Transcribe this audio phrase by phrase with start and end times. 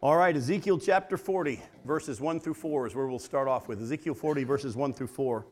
[0.00, 3.82] All right, Ezekiel chapter 40, verses 1 through 4 is where we'll start off with.
[3.82, 5.44] Ezekiel 40, verses 1 through 4.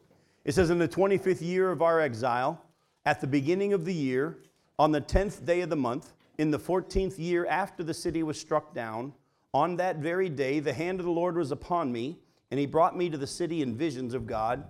[0.45, 2.63] It says, In the 25th year of our exile,
[3.05, 4.39] at the beginning of the year,
[4.79, 8.39] on the 10th day of the month, in the 14th year after the city was
[8.39, 9.13] struck down,
[9.53, 12.21] on that very day the hand of the Lord was upon me,
[12.53, 14.63] and he brought me to the city in visions of God.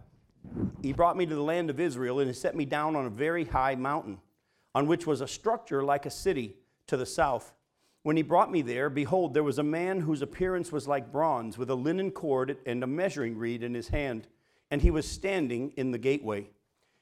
[0.80, 3.11] He brought me to the land of Israel, and he set me down on a
[3.11, 4.20] very high mountain,
[4.74, 6.56] on which was a structure like a city
[6.86, 7.52] to the south
[8.07, 11.58] when he brought me there, behold, there was a man whose appearance was like bronze,
[11.58, 14.29] with a linen cord and a measuring reed in his hand,
[14.71, 16.49] and he was standing in the gateway.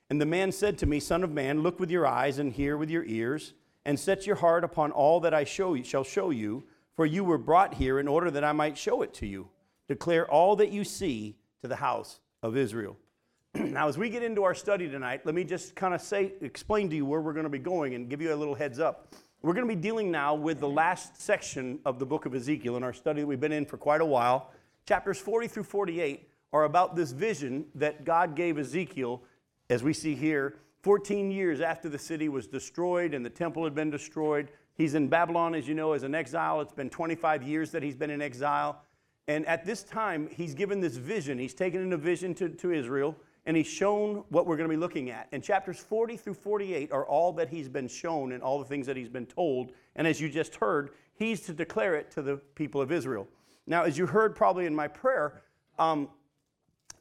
[0.09, 2.79] And the man said to me, Son of man, look with your eyes and hear
[2.79, 3.53] with your ears,
[3.85, 6.65] and set your heart upon all that I show you, shall show you,
[6.97, 9.51] for you were brought here in order that I might show it to you.
[9.89, 12.97] Declare all that you see to the house of Israel.
[13.55, 16.89] now, as we get into our study tonight, let me just kind of say, explain
[16.89, 19.15] to you where we're going to be going and give you a little heads up.
[19.45, 22.79] We're going to be dealing now with the last section of the book of Ezekiel
[22.79, 24.51] in our study that we've been in for quite a while.
[24.87, 29.23] Chapters 40 through 48 are about this vision that God gave Ezekiel,
[29.69, 33.75] as we see here, 14 years after the city was destroyed and the temple had
[33.75, 34.49] been destroyed.
[34.77, 36.63] He's in Babylon, as you know, as an exile.
[36.63, 38.81] It's been 25 years that he's been in exile.
[39.29, 41.39] And at this time, he's given this vision.
[41.39, 43.15] He's taken in a vision to, to Israel
[43.47, 45.29] and he's shown what we're going to be looking at.
[45.33, 48.87] And chapters 40 through 48 are all that he's been shown and all the things
[48.87, 49.73] that he's been told.
[49.97, 53.29] And as you just heard, he's to declare it to the people of Israel.
[53.67, 55.43] Now, as you heard probably in my prayer,
[55.79, 56.09] um,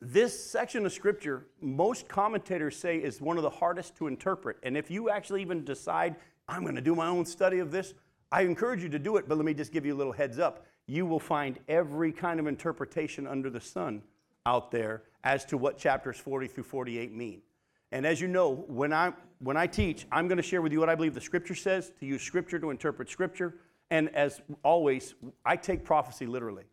[0.01, 4.57] this section of scripture, most commentators say is one of the hardest to interpret.
[4.63, 6.17] And if you actually even decide,
[6.49, 7.93] I'm going to do my own study of this,
[8.31, 10.39] I encourage you to do it, but let me just give you a little heads
[10.39, 10.65] up.
[10.87, 14.01] You will find every kind of interpretation under the sun
[14.45, 17.41] out there as to what chapters 40 through 48 mean.
[17.91, 20.79] And as you know, when I, when I teach, I'm going to share with you
[20.79, 23.55] what I believe the Scripture says, to use Scripture to interpret Scripture.
[23.91, 25.13] And as always,
[25.45, 26.63] I take prophecy literally.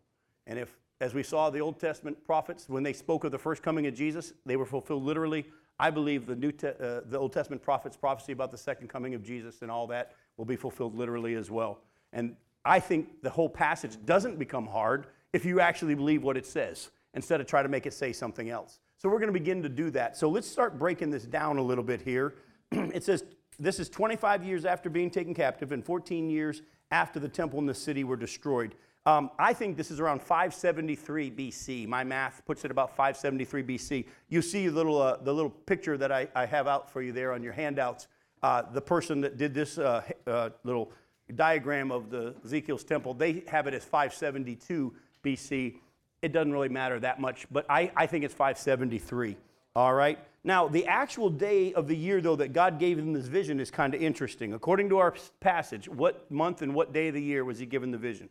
[0.47, 3.62] And if, as we saw the Old Testament prophets, when they spoke of the first
[3.62, 5.47] coming of Jesus, they were fulfilled literally.
[5.79, 9.15] I believe the, New Te- uh, the Old Testament prophets' prophecy about the second coming
[9.15, 11.81] of Jesus and all that will be fulfilled literally as well.
[12.12, 12.34] And
[12.65, 16.91] I think the whole passage doesn't become hard if you actually believe what it says
[17.15, 18.81] instead of try to make it say something else.
[18.97, 20.16] So we're going to begin to do that.
[20.16, 22.34] So let's start breaking this down a little bit here.
[22.72, 23.25] it says
[23.59, 27.69] this is 25 years after being taken captive and 14 years after the temple and
[27.69, 28.75] the city were destroyed.
[29.06, 31.87] Um, I think this is around 573 BC.
[31.87, 34.04] My math puts it about 573 BC.
[34.28, 37.32] You see little, uh, the little picture that I, I, have out for you there
[37.32, 38.09] on your handouts.
[38.43, 40.93] Uh, the person that did this uh, uh little
[41.34, 44.93] diagram of the Ezekiel's temple, they have it as 572
[45.25, 45.76] BC
[46.22, 49.36] it doesn't really matter that much, but I, I think it's 573.
[49.75, 50.19] All right?
[50.42, 53.70] Now, the actual day of the year, though, that God gave him this vision is
[53.70, 54.54] kind of interesting.
[54.54, 57.91] According to our passage, what month and what day of the year was he given
[57.91, 58.28] the vision?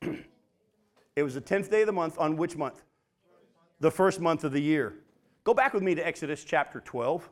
[0.02, 2.16] it was the 10th day of the month.
[2.18, 2.82] On which month?
[3.80, 4.94] The first month of the year.
[5.42, 7.28] Go back with me to Exodus chapter 12.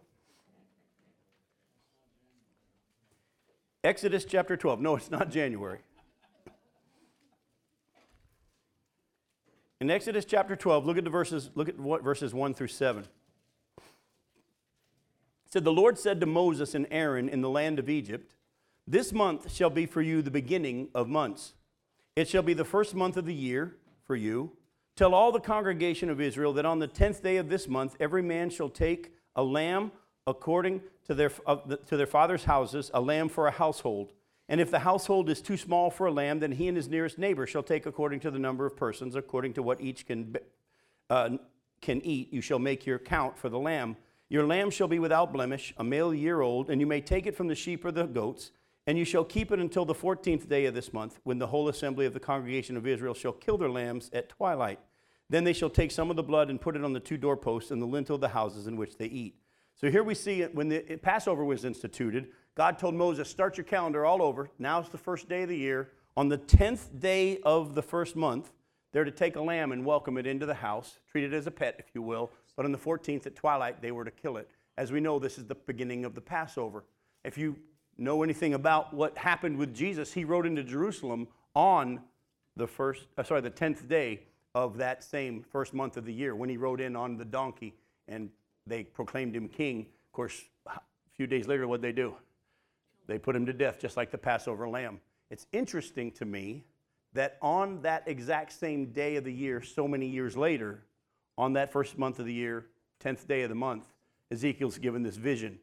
[3.84, 4.80] Exodus chapter 12.
[4.80, 5.78] No, it's not January.
[9.80, 13.04] In Exodus chapter 12, look at the verses, look at what verses 1 through 7.
[13.04, 13.12] It
[15.46, 18.34] said, The Lord said to Moses and Aaron in the land of Egypt,
[18.88, 21.54] This month shall be for you the beginning of months.
[22.16, 24.50] It shall be the first month of the year for you.
[24.96, 28.22] Tell all the congregation of Israel that on the tenth day of this month every
[28.22, 29.92] man shall take a lamb
[30.26, 34.12] according to their, to their father's houses, a lamb for a household.
[34.48, 37.18] And if the household is too small for a lamb, then he and his nearest
[37.18, 40.36] neighbor shall take according to the number of persons, according to what each can,
[41.10, 41.30] uh,
[41.82, 42.32] can eat.
[42.32, 43.96] You shall make your count for the lamb.
[44.30, 47.36] Your lamb shall be without blemish, a male year old, and you may take it
[47.36, 48.50] from the sheep or the goats,
[48.86, 51.68] and you shall keep it until the fourteenth day of this month, when the whole
[51.68, 54.80] assembly of the congregation of Israel shall kill their lambs at twilight.
[55.30, 57.70] Then they shall take some of the blood and put it on the two doorposts
[57.70, 59.36] and the lintel of the houses in which they eat.
[59.74, 64.04] So here we see when the Passover was instituted, God told Moses, start your calendar
[64.04, 64.50] all over.
[64.58, 65.90] Now it's the first day of the year.
[66.16, 68.50] On the 10th day of the first month,
[68.92, 71.52] they're to take a lamb and welcome it into the house, treat it as a
[71.52, 72.32] pet, if you will.
[72.56, 74.50] But on the 14th at twilight, they were to kill it.
[74.76, 76.82] As we know, this is the beginning of the Passover.
[77.22, 77.54] If you
[77.96, 82.00] know anything about what happened with Jesus, he rode into Jerusalem on
[82.56, 84.22] the first, uh, sorry, the 10th day
[84.56, 87.76] of that same first month of the year when he rode in on the donkey
[88.08, 88.30] and
[88.66, 89.86] they proclaimed him king.
[90.06, 90.80] Of course, a
[91.12, 92.16] few days later, what'd they do?
[93.08, 95.00] They put him to death, just like the Passover lamb.
[95.30, 96.64] It's interesting to me
[97.14, 100.84] that on that exact same day of the year, so many years later,
[101.36, 102.66] on that first month of the year,
[103.02, 103.86] 10th day of the month,
[104.30, 105.58] Ezekiel's given this vision.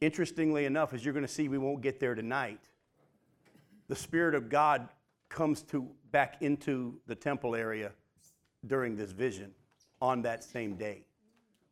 [0.00, 2.60] Interestingly enough, as you're going to see, we won't get there tonight.
[3.88, 4.88] The Spirit of God
[5.28, 7.92] comes to back into the temple area
[8.66, 9.52] during this vision
[10.00, 11.04] on that same day,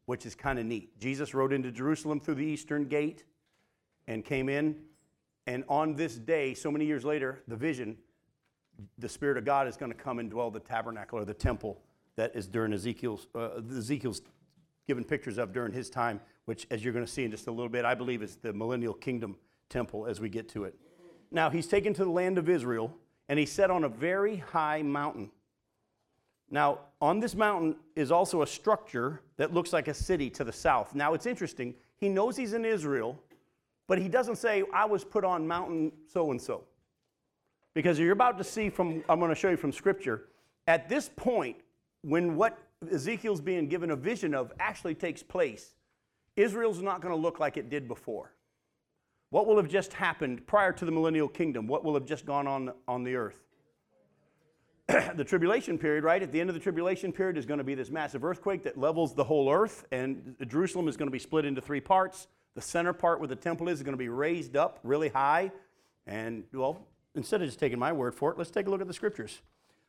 [0.06, 0.98] which is kind of neat.
[1.00, 3.24] Jesus rode into Jerusalem through the eastern gate
[4.08, 4.74] and came in.
[5.46, 7.96] And on this day, so many years later, the vision,
[8.98, 11.80] the Spirit of God is going to come and dwell the tabernacle or the temple
[12.16, 14.22] that is during Ezekiel's, uh, Ezekiel's
[14.88, 17.50] given pictures of during his time, which, as you're going to see in just a
[17.52, 19.36] little bit, I believe is the millennial kingdom
[19.68, 20.74] temple as we get to it.
[21.30, 22.94] Now, he's taken to the land of Israel,
[23.28, 25.30] and he's set on a very high mountain.
[26.50, 30.52] Now, on this mountain is also a structure that looks like a city to the
[30.52, 30.94] south.
[30.94, 31.74] Now, it's interesting.
[31.98, 33.20] He knows he's in Israel,
[33.88, 36.64] but he doesn't say, I was put on mountain so and so.
[37.74, 40.28] Because you're about to see from, I'm going to show you from scripture,
[40.66, 41.56] at this point,
[42.02, 42.58] when what
[42.92, 45.74] Ezekiel's being given a vision of actually takes place,
[46.36, 48.32] Israel's not going to look like it did before.
[49.30, 51.66] What will have just happened prior to the millennial kingdom?
[51.66, 53.42] What will have just gone on on the earth?
[55.16, 56.22] the tribulation period, right?
[56.22, 58.78] At the end of the tribulation period is going to be this massive earthquake that
[58.78, 62.26] levels the whole earth, and Jerusalem is going to be split into three parts.
[62.58, 65.52] The center part where the temple is is going to be raised up really high.
[66.08, 66.84] And, well,
[67.14, 69.42] instead of just taking my word for it, let's take a look at the scriptures.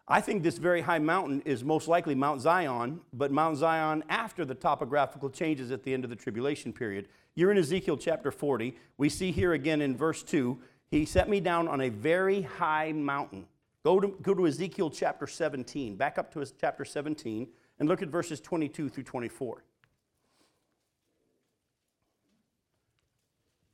[0.08, 4.46] I think this very high mountain is most likely Mount Zion, but Mount Zion after
[4.46, 7.08] the topographical changes at the end of the tribulation period.
[7.34, 8.78] You're in Ezekiel chapter 40.
[9.00, 10.60] We see here again in verse 2
[10.92, 13.48] He set me down on a very high mountain.
[13.84, 17.48] Go to, go to Ezekiel chapter 17, back up to chapter 17,
[17.80, 19.64] and look at verses 22 through 24.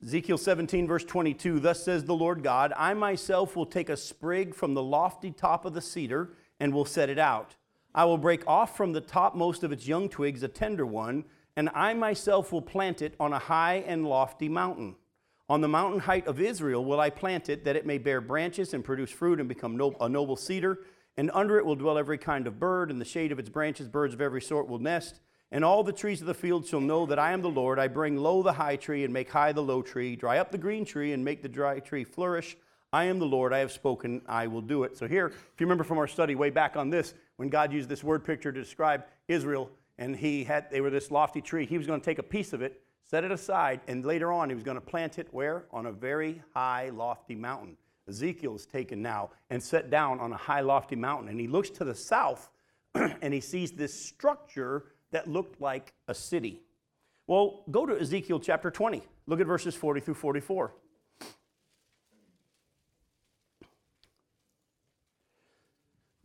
[0.05, 4.53] Ezekiel 17, verse 22 Thus says the Lord God, I myself will take a sprig
[4.53, 6.29] from the lofty top of the cedar
[6.59, 7.55] and will set it out.
[7.95, 11.25] I will break off from the topmost of its young twigs a tender one,
[11.55, 14.95] and I myself will plant it on a high and lofty mountain.
[15.49, 18.75] On the mountain height of Israel will I plant it, that it may bear branches
[18.75, 20.81] and produce fruit and become a noble cedar.
[21.17, 23.87] And under it will dwell every kind of bird, and the shade of its branches,
[23.87, 25.19] birds of every sort will nest.
[25.51, 27.79] And all the trees of the field shall know that I am the Lord.
[27.79, 30.57] I bring low the high tree and make high the low tree, dry up the
[30.57, 32.57] green tree and make the dry tree flourish.
[32.91, 33.53] I am the Lord.
[33.53, 34.21] I have spoken.
[34.27, 34.97] I will do it.
[34.97, 37.89] So, here, if you remember from our study way back on this, when God used
[37.89, 41.77] this word picture to describe Israel, and he had they were this lofty tree he
[41.77, 44.55] was going to take a piece of it set it aside and later on he
[44.55, 47.77] was going to plant it where on a very high lofty mountain
[48.07, 51.69] ezekiel is taken now and set down on a high lofty mountain and he looks
[51.69, 52.49] to the south
[52.95, 56.61] and he sees this structure that looked like a city
[57.25, 60.73] well go to ezekiel chapter 20 look at verses 40 through 44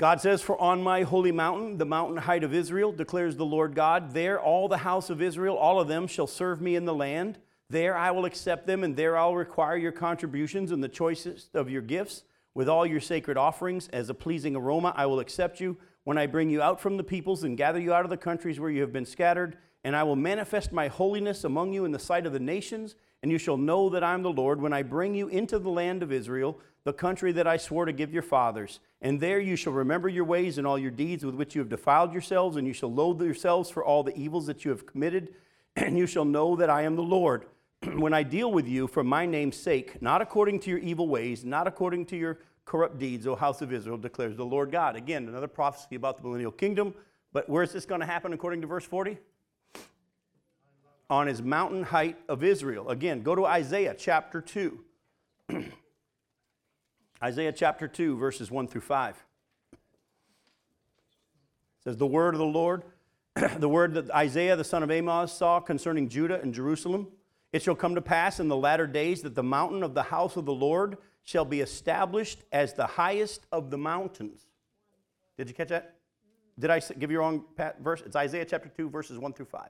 [0.00, 3.74] God says, For on my holy mountain, the mountain height of Israel, declares the Lord
[3.74, 6.94] God, there all the house of Israel, all of them shall serve me in the
[6.94, 7.36] land.
[7.68, 11.68] There I will accept them, and there I'll require your contributions and the choicest of
[11.68, 12.24] your gifts.
[12.54, 16.26] With all your sacred offerings, as a pleasing aroma, I will accept you when I
[16.26, 18.80] bring you out from the peoples and gather you out of the countries where you
[18.80, 19.56] have been scattered.
[19.82, 23.32] And I will manifest my holiness among you in the sight of the nations, and
[23.32, 26.02] you shall know that I am the Lord when I bring you into the land
[26.02, 28.80] of Israel the country that I swore to give your fathers.
[29.02, 31.68] And there you shall remember your ways and all your deeds with which you have
[31.68, 35.34] defiled yourselves, and you shall loathe yourselves for all the evils that you have committed,
[35.76, 37.46] and you shall know that I am the Lord.
[37.96, 41.44] when I deal with you for my name's sake, not according to your evil ways,
[41.44, 42.38] not according to your
[42.70, 44.94] corrupt deeds, O house of Israel, declares the Lord God.
[44.94, 46.94] Again, another prophecy about the millennial kingdom.
[47.32, 49.18] But where is this going to happen according to verse 40?
[51.10, 52.90] On his mountain height of Israel.
[52.90, 54.84] Again, go to Isaiah chapter 2.
[57.24, 59.16] Isaiah chapter 2, verses 1 through 5.
[59.72, 59.78] It
[61.82, 62.84] says, The word of the Lord,
[63.58, 67.08] the word that Isaiah the son of Amos saw concerning Judah and Jerusalem.
[67.52, 70.36] It shall come to pass in the latter days that the mountain of the house
[70.36, 74.46] of the Lord shall be established as the highest of the mountains.
[75.36, 75.96] Did you catch that?
[76.58, 77.44] Did I give you wrong
[77.80, 78.02] verse?
[78.04, 79.68] It's Isaiah chapter 2, verses 1 through 5.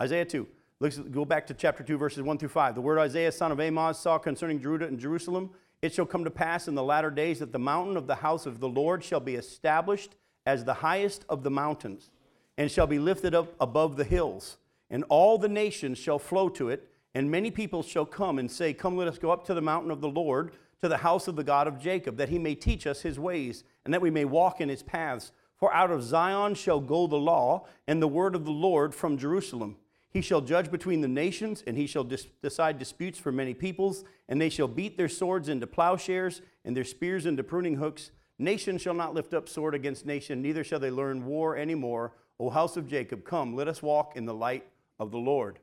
[0.00, 0.46] Isaiah 2.
[0.78, 2.74] Let's go back to chapter 2, verses 1 through 5.
[2.74, 5.50] The word Isaiah, son of Amos, saw concerning Judah and Jerusalem
[5.82, 8.46] it shall come to pass in the latter days that the mountain of the house
[8.46, 12.10] of the Lord shall be established as the highest of the mountains,
[12.56, 14.58] and shall be lifted up above the hills,
[14.90, 18.74] and all the nations shall flow to it, and many people shall come and say,
[18.74, 21.34] Come, let us go up to the mountain of the Lord, to the house of
[21.34, 24.26] the God of Jacob, that he may teach us his ways, and that we may
[24.26, 25.32] walk in his paths.
[25.56, 29.16] For out of Zion shall go the law, and the word of the Lord from
[29.16, 29.76] Jerusalem.
[30.10, 34.04] He shall judge between the nations, and he shall dis- decide disputes for many peoples,
[34.28, 38.10] and they shall beat their swords into plowshares, and their spears into pruning hooks.
[38.38, 42.12] Nation shall not lift up sword against nation, neither shall they learn war any more.
[42.38, 44.66] O house of Jacob, come, let us walk in the light
[44.98, 45.60] of the Lord.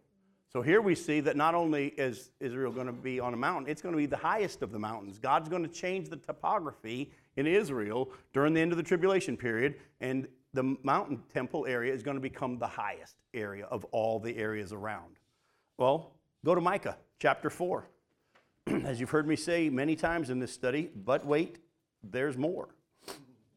[0.53, 3.67] So here we see that not only is Israel going to be on a mountain,
[3.67, 5.17] it's going to be the highest of the mountains.
[5.17, 9.75] God's going to change the topography in Israel during the end of the tribulation period,
[10.00, 14.38] and the mountain temple area is going to become the highest area of all the
[14.38, 15.15] areas around.
[15.79, 16.12] Well,
[16.45, 17.88] go to Micah chapter 4.
[18.86, 21.57] As you've heard me say many times in this study, but wait,
[22.03, 22.69] there's more.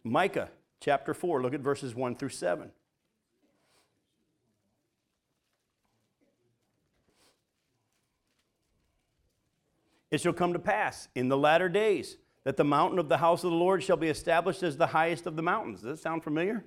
[0.02, 0.48] Micah
[0.80, 2.70] chapter 4, look at verses 1 through 7.
[10.10, 13.42] It shall come to pass in the latter days that the mountain of the house
[13.42, 15.82] of the Lord shall be established as the highest of the mountains.
[15.82, 16.64] Does that sound familiar?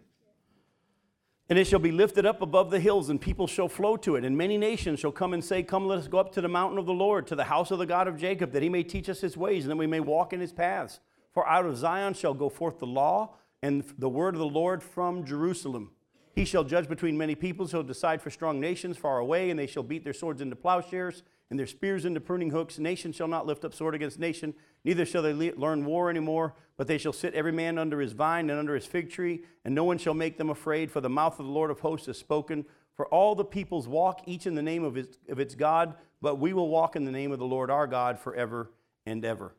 [1.49, 4.23] And it shall be lifted up above the hills, and people shall flow to it.
[4.23, 6.77] And many nations shall come and say, Come, let us go up to the mountain
[6.77, 9.09] of the Lord, to the house of the God of Jacob, that he may teach
[9.09, 10.99] us his ways, and that we may walk in his paths.
[11.33, 14.83] For out of Zion shall go forth the law and the word of the Lord
[14.83, 15.91] from Jerusalem.
[16.35, 19.65] He shall judge between many peoples, he'll decide for strong nations far away, and they
[19.65, 22.77] shall beat their swords into plowshares and their spears into pruning hooks.
[22.77, 24.53] Nation shall not lift up sword against nation,
[24.83, 28.13] neither shall they le- learn war anymore, but they shall sit every man under his
[28.13, 31.09] vine and under his fig tree, and no one shall make them afraid, for the
[31.09, 32.65] mouth of the Lord of hosts has spoken.
[32.93, 36.35] For all the peoples walk each in the name of, his, of its God, but
[36.35, 38.71] we will walk in the name of the Lord our God forever
[39.05, 39.55] and ever.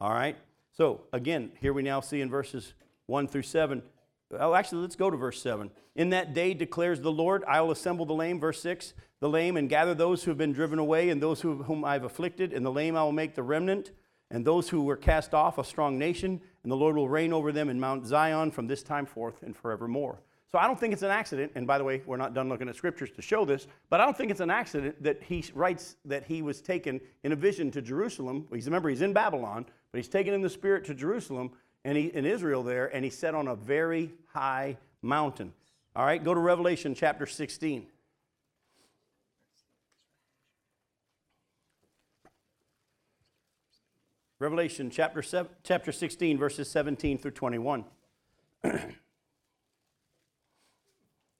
[0.00, 0.36] All right?
[0.72, 2.74] So, again, here we now see in verses
[3.06, 3.82] 1 through 7.
[4.30, 5.70] Well, actually, let's go to verse 7.
[5.94, 9.56] In that day declares the Lord, I will assemble the lame, verse 6, the lame,
[9.56, 12.52] and gather those who have been driven away, and those who, whom I have afflicted.
[12.52, 13.92] And the lame I will make the remnant,
[14.32, 17.52] and those who were cast off a strong nation, and the Lord will reign over
[17.52, 20.18] them in Mount Zion from this time forth and forevermore.
[20.50, 22.68] So I don't think it's an accident, and by the way, we're not done looking
[22.68, 25.94] at scriptures to show this, but I don't think it's an accident that he writes
[26.04, 28.48] that he was taken in a vision to Jerusalem.
[28.52, 31.52] He's remember he's in Babylon, but he's taken in the spirit to Jerusalem
[31.84, 35.52] and he in Israel there, and he sat on a very high mountain.
[35.94, 37.86] All right, go to Revelation chapter 16.
[44.42, 47.84] Revelation chapter, seven, chapter 16, verses 17 through 21.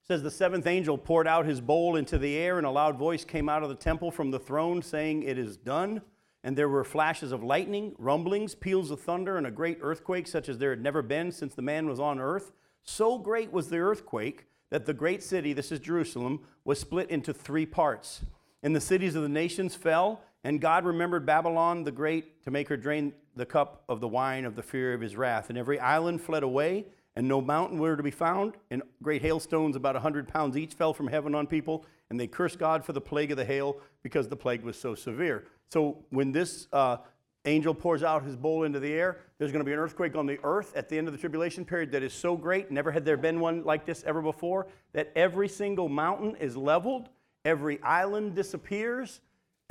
[0.05, 3.25] says the seventh angel poured out his bowl into the air and a loud voice
[3.25, 6.01] came out of the temple from the throne saying it is done
[6.45, 10.49] and there were flashes of lightning rumblings peals of thunder and a great earthquake such
[10.49, 12.53] as there had never been since the man was on earth.
[12.85, 17.35] So great was the earthquake that the great city this is jerusalem was split into
[17.35, 18.21] three parts.
[18.63, 22.69] And the cities of the nations fell and god remembered babylon the great to make
[22.69, 25.79] her drain the cup of the wine of the fear of his wrath and every
[25.81, 26.85] island fled away
[27.17, 30.75] and no mountain were to be found, and great hailstones, about a 100 pounds each,
[30.75, 33.77] fell from heaven on people, and they cursed God for the plague of the hail
[34.03, 35.45] because the plague was so severe.
[35.71, 36.99] So when this uh,
[37.45, 40.27] angel pours out his bowl into the air, there's going to be an earthquake on
[40.27, 43.05] the earth at the end of the tribulation period that is so great, never had
[43.05, 47.11] there been one like this ever before, that every single mountain is leveled,
[47.45, 49.21] every island disappears.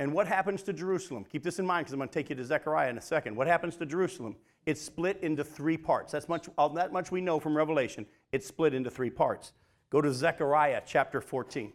[0.02, 1.24] And what happens to Jerusalem?
[1.30, 3.36] Keep this in mind because I'm going to take you to Zechariah in a second.
[3.36, 4.36] What happens to Jerusalem?
[4.64, 6.12] it's split into three parts.
[6.12, 8.06] That's much, that much we know from Revelation.
[8.30, 9.52] It's split into three parts.
[9.90, 11.72] Go to Zechariah chapter 14.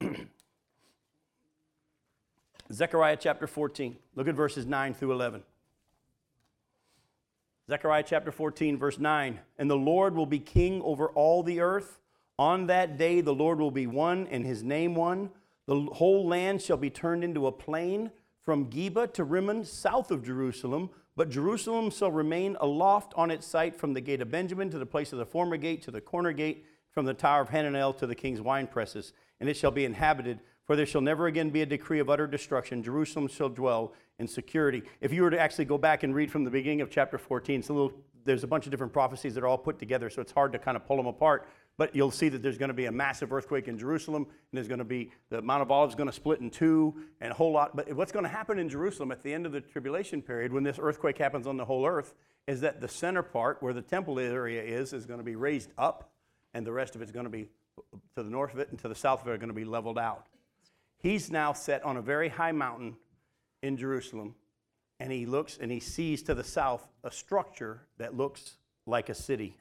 [2.72, 3.96] Zechariah chapter 14.
[4.14, 5.42] Look at verses 9 through 11.
[7.70, 9.38] Zechariah chapter 14, verse 9.
[9.58, 12.00] And the Lord will be king over all the earth.
[12.38, 15.30] On that day, the Lord will be one and his name one.
[15.68, 18.10] The whole land shall be turned into a plain
[18.42, 23.74] from Geba to Rimmon, south of Jerusalem but Jerusalem shall remain aloft on its site
[23.74, 26.30] from the gate of Benjamin to the place of the former gate to the corner
[26.30, 29.12] gate, from the tower of Hananel to the king's wine presses.
[29.40, 32.28] And it shall be inhabited, for there shall never again be a decree of utter
[32.28, 32.84] destruction.
[32.84, 34.84] Jerusalem shall dwell in security.
[35.00, 37.64] If you were to actually go back and read from the beginning of chapter 14,
[37.68, 37.92] a little,
[38.24, 40.60] there's a bunch of different prophecies that are all put together, so it's hard to
[40.60, 41.48] kind of pull them apart.
[41.78, 44.68] But you'll see that there's going to be a massive earthquake in Jerusalem, and there's
[44.68, 47.52] going to be the Mount of Olives going to split in two, and a whole
[47.52, 47.74] lot.
[47.74, 50.64] But what's going to happen in Jerusalem at the end of the tribulation period, when
[50.64, 52.14] this earthquake happens on the whole earth,
[52.48, 55.70] is that the center part, where the temple area is, is going to be raised
[55.78, 56.10] up,
[56.52, 57.48] and the rest of it's going to be
[58.16, 59.64] to the north of it and to the south of it are going to be
[59.64, 60.26] leveled out.
[60.98, 62.96] He's now set on a very high mountain
[63.62, 64.34] in Jerusalem,
[64.98, 69.14] and he looks and he sees to the south a structure that looks like a
[69.14, 69.56] city.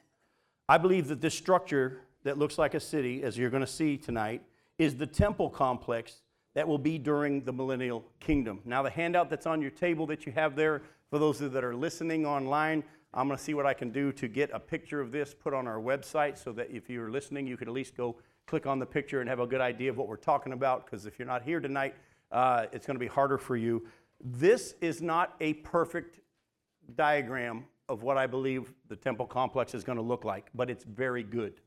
[0.68, 3.96] I believe that this structure that looks like a city, as you're going to see
[3.96, 4.42] tonight,
[4.78, 6.24] is the temple complex
[6.56, 8.60] that will be during the millennial kingdom.
[8.66, 11.74] Now, the handout that's on your table that you have there, for those that are
[11.74, 15.14] listening online, I'm going to see what I can do to get a picture of
[15.14, 18.18] this put on our website so that if you're listening, you could at least go
[18.46, 20.84] click on the picture and have a good idea of what we're talking about.
[20.84, 21.96] Because if you're not here tonight,
[22.34, 23.88] uh, it's going to be harder for you.
[24.22, 26.20] This is not a perfect
[26.94, 30.84] diagram of what I believe the temple complex is going to look like, but it's
[30.84, 31.62] very good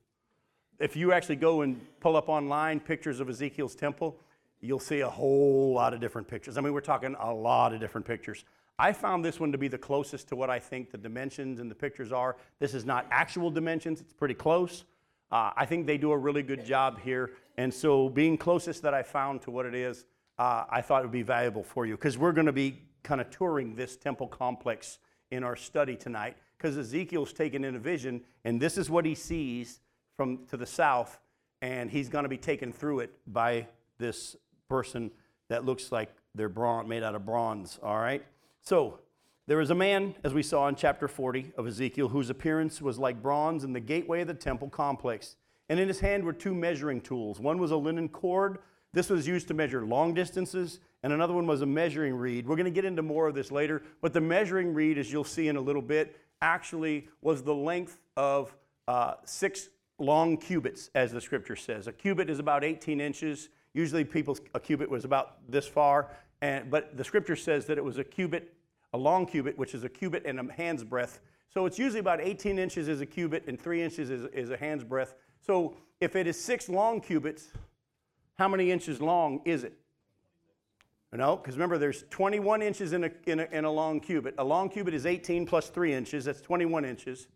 [0.80, 4.16] if you actually go and pull up online pictures of Ezekiel's temple,
[4.60, 6.56] you'll see a whole lot of different pictures.
[6.56, 8.44] I mean, we're talking a lot of different pictures.
[8.78, 11.70] I found this one to be the closest to what I think the dimensions and
[11.70, 12.36] the pictures are.
[12.58, 14.84] This is not actual dimensions, it's pretty close.
[15.30, 17.32] Uh, I think they do a really good job here.
[17.56, 20.06] And so, being closest that I found to what it is,
[20.38, 23.20] uh, I thought it would be valuable for you because we're going to be kind
[23.20, 24.98] of touring this temple complex
[25.30, 29.14] in our study tonight because Ezekiel's taken in a vision, and this is what he
[29.14, 29.80] sees
[30.20, 31.18] from to the south,
[31.62, 34.36] and he's going to be taken through it by this
[34.68, 35.10] person
[35.48, 36.50] that looks like they're
[36.86, 37.80] made out of bronze.
[37.82, 38.22] All right.
[38.60, 38.98] So
[39.46, 42.98] there was a man, as we saw in chapter 40 of Ezekiel, whose appearance was
[42.98, 45.36] like bronze in the gateway of the temple complex.
[45.70, 47.40] And in his hand were two measuring tools.
[47.40, 48.58] One was a linen cord.
[48.92, 52.46] This was used to measure long distances, and another one was a measuring reed.
[52.46, 55.24] We're going to get into more of this later, but the measuring reed, as you'll
[55.24, 58.54] see in a little bit, actually was the length of
[58.86, 59.70] uh, six
[60.00, 61.86] long cubits, as the scripture says.
[61.86, 63.48] A cubit is about 18 inches.
[63.74, 66.10] Usually, people, a cubit was about this far.
[66.42, 68.54] And, but the scripture says that it was a cubit,
[68.92, 71.20] a long cubit, which is a cubit and a hand's breadth.
[71.52, 74.56] So it's usually about 18 inches is a cubit and three inches is, is a
[74.56, 75.14] hand's breadth.
[75.40, 77.48] So if it is six long cubits,
[78.38, 79.74] how many inches long is it?
[81.12, 84.34] No, because remember, there's 21 inches in a, in, a, in a long cubit.
[84.38, 86.24] A long cubit is 18 plus 3 inches.
[86.24, 87.26] That's 21 inches.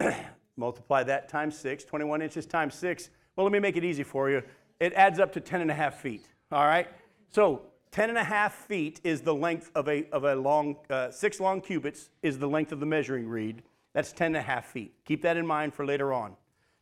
[0.56, 1.84] Multiply that times 6.
[1.84, 3.10] 21 inches times 6.
[3.36, 4.42] Well, let me make it easy for you.
[4.80, 6.28] It adds up to 10 and a half feet.
[6.52, 6.88] All right?
[7.30, 11.10] So 10 and a half feet is the length of a, of a long, uh,
[11.10, 13.62] six long cubits is the length of the measuring reed.
[13.92, 14.94] That's 10 and a half feet.
[15.04, 16.36] Keep that in mind for later on.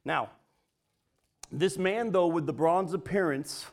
[0.04, 0.30] Now,
[1.50, 3.66] this man, though, with the bronze appearance,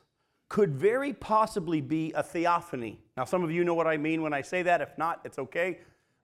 [0.50, 3.00] could very possibly be a theophany.
[3.16, 4.82] Now, some of you know what I mean when I say that.
[4.82, 5.80] If not, it's okay.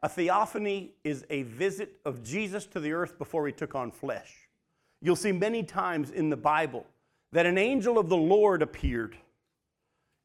[0.06, 4.48] A theophany is a visit of Jesus to the earth before he took on flesh.
[5.02, 6.86] You'll see many times in the Bible
[7.32, 9.18] that an angel of the Lord appeared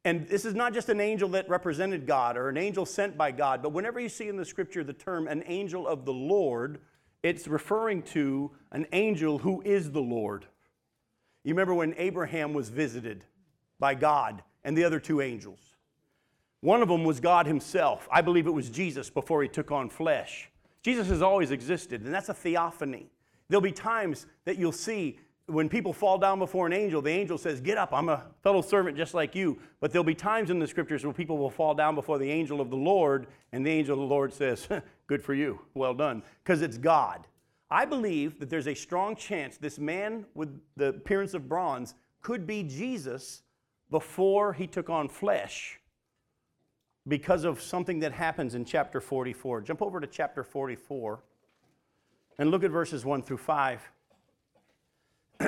[0.03, 3.31] and this is not just an angel that represented God or an angel sent by
[3.31, 6.79] God, but whenever you see in the scripture the term an angel of the Lord,
[7.21, 10.45] it's referring to an angel who is the Lord.
[11.43, 13.25] You remember when Abraham was visited
[13.79, 15.59] by God and the other two angels?
[16.61, 18.07] One of them was God Himself.
[18.11, 20.49] I believe it was Jesus before He took on flesh.
[20.83, 23.11] Jesus has always existed, and that's a theophany.
[23.49, 27.37] There'll be times that you'll see when people fall down before an angel, the angel
[27.37, 29.59] says, Get up, I'm a fellow servant just like you.
[29.79, 32.61] But there'll be times in the scriptures where people will fall down before the angel
[32.61, 34.67] of the Lord, and the angel of the Lord says,
[35.07, 37.27] Good for you, well done, because it's God.
[37.69, 42.45] I believe that there's a strong chance this man with the appearance of bronze could
[42.45, 43.43] be Jesus
[43.89, 45.80] before he took on flesh
[47.07, 49.61] because of something that happens in chapter 44.
[49.61, 51.23] Jump over to chapter 44
[52.37, 53.91] and look at verses 1 through 5.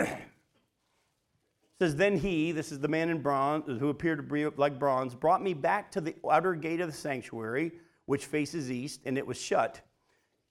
[1.79, 5.15] says, Then he, this is the man in bronze, who appeared to be like bronze,
[5.15, 7.73] brought me back to the outer gate of the sanctuary,
[8.05, 9.81] which faces east, and it was shut.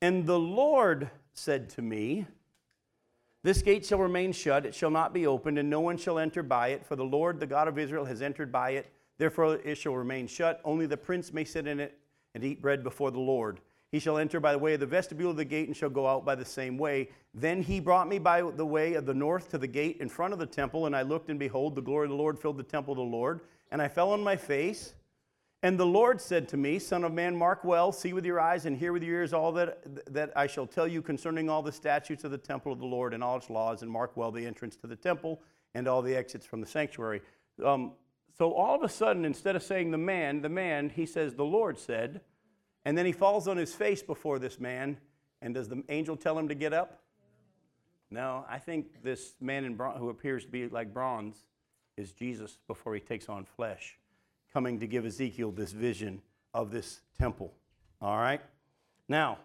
[0.01, 2.27] And the Lord said to me,
[3.43, 6.43] This gate shall remain shut, it shall not be opened, and no one shall enter
[6.43, 8.93] by it, for the Lord, the God of Israel, has entered by it.
[9.18, 10.61] Therefore it shall remain shut.
[10.64, 11.98] Only the prince may sit in it
[12.35, 13.61] and eat bread before the Lord.
[13.92, 16.07] He shall enter by the way of the vestibule of the gate and shall go
[16.07, 17.11] out by the same way.
[17.35, 20.33] Then he brought me by the way of the north to the gate in front
[20.33, 22.62] of the temple, and I looked, and behold, the glory of the Lord filled the
[22.62, 23.40] temple of the Lord.
[23.70, 24.94] And I fell on my face.
[25.62, 28.64] And the Lord said to me, Son of man, mark well, see with your eyes,
[28.64, 29.79] and hear with your ears all that,
[30.12, 33.14] that I shall tell you concerning all the statutes of the temple of the Lord
[33.14, 35.40] and all its laws, and mark well the entrance to the temple
[35.75, 37.20] and all the exits from the sanctuary.
[37.64, 37.92] Um,
[38.43, 41.45] so all of a sudden, instead of saying the man, the man, he says, The
[41.45, 42.23] Lord said,
[42.85, 44.97] and then he falls on his face before this man.
[45.41, 47.05] And does the angel tell him to get up?
[48.11, 51.37] No, I think this man in bronze, who appears to be like bronze
[51.97, 53.97] is Jesus before he takes on flesh,
[54.53, 56.21] coming to give Ezekiel this vision
[56.53, 57.55] of this temple.
[58.01, 58.41] All right?
[59.09, 59.39] Now,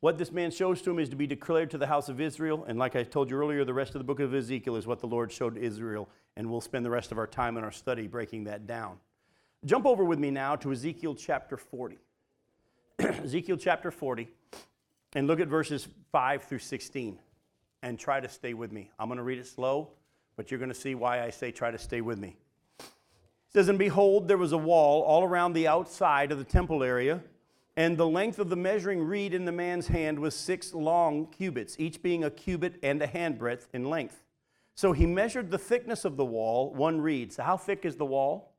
[0.00, 2.64] what this man shows to him is to be declared to the house of Israel.
[2.68, 5.00] And like I told you earlier, the rest of the book of Ezekiel is what
[5.00, 6.08] the Lord showed Israel.
[6.36, 8.98] And we'll spend the rest of our time in our study breaking that down.
[9.64, 11.98] Jump over with me now to Ezekiel chapter 40.
[13.00, 14.28] Ezekiel chapter 40,
[15.14, 17.18] and look at verses 5 through 16
[17.82, 18.90] and try to stay with me.
[18.98, 19.90] I'm going to read it slow,
[20.36, 22.36] but you're going to see why I say try to stay with me.
[22.80, 22.86] It
[23.52, 27.20] says, And behold, there was a wall all around the outside of the temple area,
[27.78, 31.76] and the length of the measuring reed in the man's hand was six long cubits,
[31.78, 34.24] each being a cubit and a handbreadth in length.
[34.74, 37.32] So he measured the thickness of the wall, one reed.
[37.32, 38.52] So, how thick is the wall?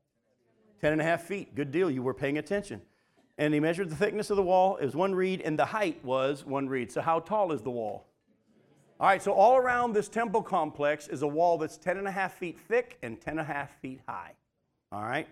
[0.80, 1.54] Ten and a half feet.
[1.54, 1.90] Good deal.
[1.90, 2.80] You were paying attention
[3.36, 4.76] and he measured the thickness of the wall.
[4.76, 6.90] It was one reed, and the height was one reed.
[6.90, 8.06] So, how tall is the wall?
[8.98, 12.10] All right, so all around this temple complex is a wall that's 10 and a
[12.10, 14.32] half feet thick and 10 and a half feet high.
[14.92, 15.26] All right?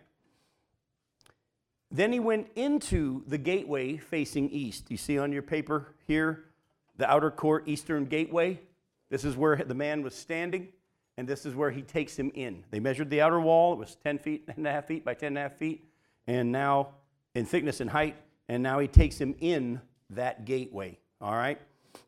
[1.90, 4.90] Then he went into the gateway facing east.
[4.90, 6.44] You see on your paper here
[6.96, 8.60] the outer court eastern gateway.
[9.10, 10.68] This is where the man was standing,
[11.16, 12.64] and this is where he takes him in.
[12.70, 15.28] They measured the outer wall, it was 10 feet and a half feet by 10
[15.28, 15.84] and a half feet,
[16.26, 16.88] and now
[17.34, 18.16] in thickness and height,
[18.48, 20.98] and now he takes him in that gateway.
[21.20, 21.58] All right?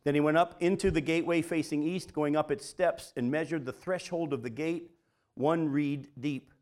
[0.03, 3.65] Then he went up into the gateway facing east, going up its steps, and measured
[3.65, 4.91] the threshold of the gate,
[5.35, 6.53] one reed deep.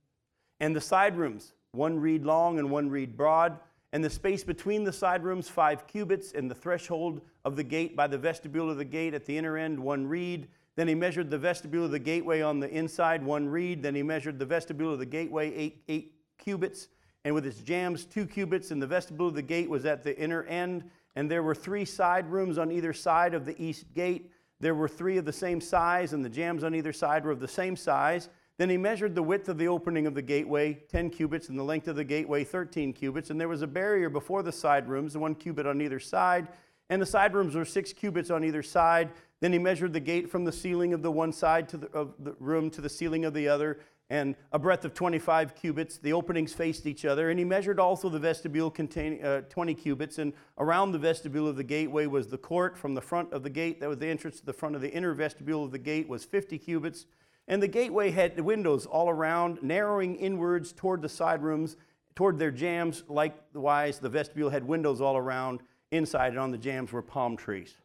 [0.59, 3.59] And the side rooms, one reed long and one reed broad,
[3.91, 7.95] and the space between the side rooms, five cubits, and the threshold of the gate
[7.95, 10.47] by the vestibule of the gate at the inner end, one reed.
[10.75, 13.83] Then he measured the vestibule of the gateway on the inside, one reed.
[13.83, 16.87] Then he measured the vestibule of the gateway, eight, eight cubits,
[17.25, 18.71] and with its jambs, two cubits.
[18.71, 20.89] And the vestibule of the gate was at the inner end.
[21.15, 24.31] And there were three side rooms on either side of the east gate.
[24.61, 27.41] There were three of the same size, and the jambs on either side were of
[27.41, 28.29] the same size.
[28.59, 31.63] Then he measured the width of the opening of the gateway, 10 cubits, and the
[31.63, 33.29] length of the gateway, 13 cubits.
[33.29, 36.49] And there was a barrier before the side rooms, one cubit on either side.
[36.89, 39.11] And the side rooms were six cubits on either side.
[39.39, 42.15] Then he measured the gate from the ceiling of the one side to the, of
[42.19, 45.97] the room to the ceiling of the other, and a breadth of 25 cubits.
[45.97, 47.29] The openings faced each other.
[47.29, 50.17] And he measured also the vestibule containing uh, 20 cubits.
[50.17, 52.77] And around the vestibule of the gateway was the court.
[52.77, 54.91] From the front of the gate, that was the entrance to the front of the
[54.91, 57.05] inner vestibule of the gate, was 50 cubits.
[57.49, 61.77] And the gateway had windows all around, narrowing inwards toward the side rooms,
[62.15, 63.03] toward their jambs.
[63.09, 65.61] Likewise, the vestibule had windows all around.
[65.91, 67.75] Inside and on the jambs were palm trees.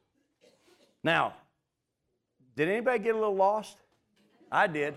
[1.02, 1.32] Now,
[2.56, 3.78] did anybody get a little lost?
[4.52, 4.94] I did.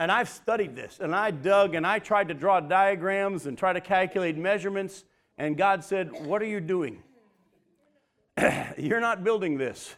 [0.00, 3.72] And I've studied this, and I dug and I tried to draw diagrams and try
[3.72, 5.04] to calculate measurements.
[5.38, 7.02] And God said, What are you doing?
[8.76, 9.94] You're not building this.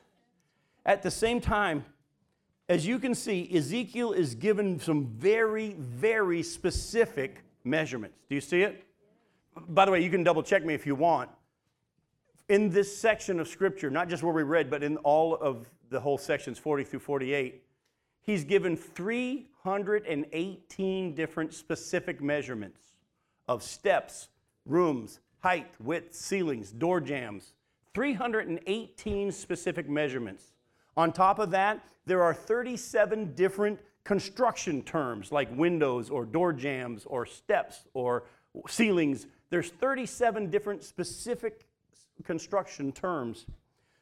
[0.84, 1.84] At the same time,
[2.70, 8.16] as you can see, Ezekiel is given some very, very specific measurements.
[8.28, 8.84] Do you see it?
[9.70, 11.28] By the way, you can double check me if you want.
[12.48, 15.98] In this section of Scripture, not just where we read, but in all of the
[15.98, 17.60] whole sections 40 through 48,
[18.22, 22.92] he's given 318 different specific measurements
[23.48, 24.28] of steps,
[24.64, 27.54] rooms, height, width, ceilings, door jambs.
[27.94, 30.52] 318 specific measurements.
[30.96, 37.04] On top of that, there are 37 different construction terms like windows or door jambs
[37.06, 38.24] or steps or
[38.68, 39.26] ceilings.
[39.50, 41.66] There's 37 different specific
[42.24, 43.46] construction terms.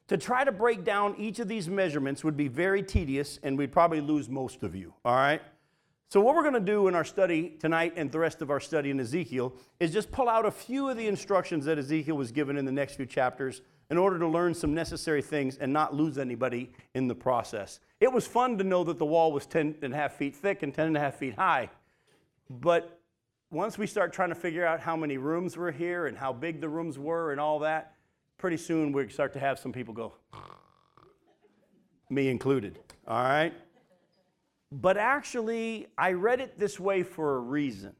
[0.09, 3.73] To try to break down each of these measurements would be very tedious and we'd
[3.73, 5.43] probably lose most of you, all right?
[6.11, 8.61] So, what we're going to do in our study tonight and the rest of our
[8.61, 12.33] study in Ezekiel is just pull out a few of the instructions that Ezekiel was
[12.33, 15.95] given in the next few chapters in order to learn some necessary things and not
[15.95, 17.81] lose anybody in the process.
[18.01, 20.63] It was fun to know that the wall was 10 and a half feet thick
[20.63, 21.71] and 10 and a half feet high.
[22.51, 23.01] But
[23.51, 26.61] once we start trying to figure out how many rooms were here and how big
[26.61, 27.95] the rooms were and all that,
[28.37, 30.13] pretty soon we start to have some people go,
[32.11, 32.79] me included.
[33.07, 33.55] All right?
[34.71, 37.97] But actually, I read it this way for a reason.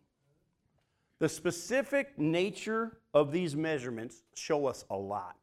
[1.19, 5.38] The specific nature of these measurements show us a lot.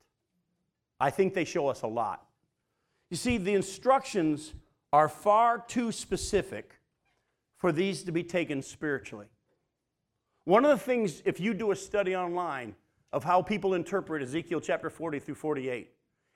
[0.99, 2.25] I think they show us a lot.
[3.09, 4.53] You see, the instructions
[4.93, 6.79] are far too specific
[7.57, 9.27] for these to be taken spiritually.
[10.45, 12.75] One of the things, if you do a study online
[13.11, 15.91] of how people interpret Ezekiel chapter 40 through 48,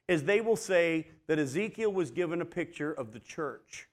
[0.07, 3.87] is they will say that Ezekiel was given a picture of the church.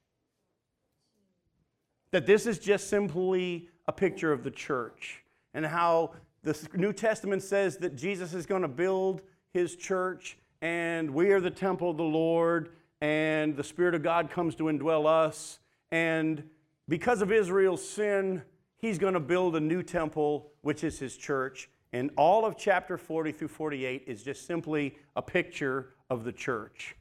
[2.11, 7.43] That this is just simply a picture of the church, and how the New Testament
[7.43, 9.21] says that Jesus is going to build
[9.53, 14.33] his church and we are the temple of the Lord, and the Spirit of God
[14.33, 15.61] comes to indwell us.
[15.93, 16.43] And
[16.89, 18.43] because of Israel's sin,
[18.77, 21.71] he's going to build a new temple, which is his church.
[21.93, 26.97] And all of chapter 40 through 48 is just simply a picture of the church.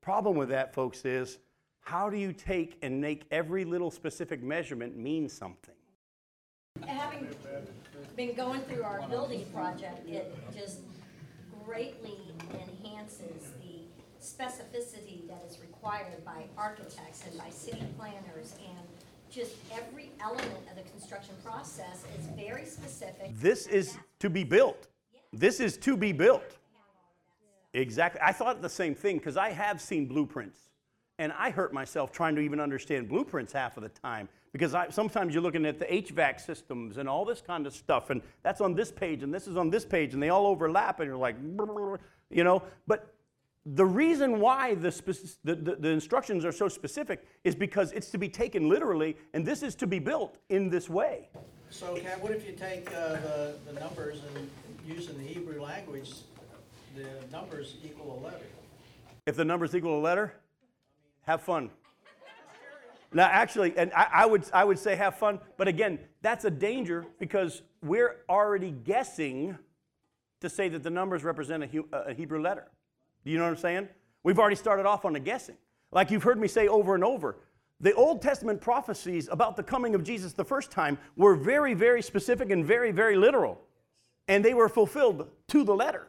[0.00, 1.38] Problem with that, folks, is
[1.80, 5.74] how do you take and make every little specific measurement mean something?
[6.86, 7.28] Having
[8.16, 10.80] been going through our building project, it just
[11.66, 12.18] greatly
[12.52, 13.82] enhances the
[14.22, 18.86] specificity that is required by architects and by city planners and
[19.30, 23.30] just every element of the construction process is very specific.
[23.34, 24.86] This is to be built.
[25.32, 26.56] This is to be built.
[27.74, 28.20] Exactly.
[28.24, 30.70] I thought the same thing because I have seen blueprints
[31.18, 34.88] and I hurt myself trying to even understand blueprints half of the time because I,
[34.88, 38.62] sometimes you're looking at the HVAC systems and all this kind of stuff, and that's
[38.62, 41.18] on this page, and this is on this page, and they all overlap, and you're
[41.18, 41.36] like,
[42.30, 42.62] you know.
[42.86, 43.12] But
[43.66, 48.08] the reason why the, speci- the, the, the instructions are so specific is because it's
[48.12, 51.28] to be taken literally, and this is to be built in this way.
[51.68, 54.48] So Kat, what if you take uh, the, the numbers and
[54.88, 56.14] using the Hebrew language,
[56.96, 58.40] the numbers equal eleven?
[59.26, 60.32] If the numbers equal a letter,
[61.24, 61.68] have fun.
[63.16, 66.50] Now, actually, and I, I, would, I would say have fun, but again, that's a
[66.50, 69.56] danger because we're already guessing
[70.42, 72.70] to say that the numbers represent a, a Hebrew letter.
[73.24, 73.88] Do you know what I'm saying?
[74.22, 75.56] We've already started off on the guessing.
[75.92, 77.38] Like you've heard me say over and over,
[77.80, 82.02] the Old Testament prophecies about the coming of Jesus the first time were very, very
[82.02, 83.62] specific and very, very literal.
[84.28, 86.08] And they were fulfilled to the letter.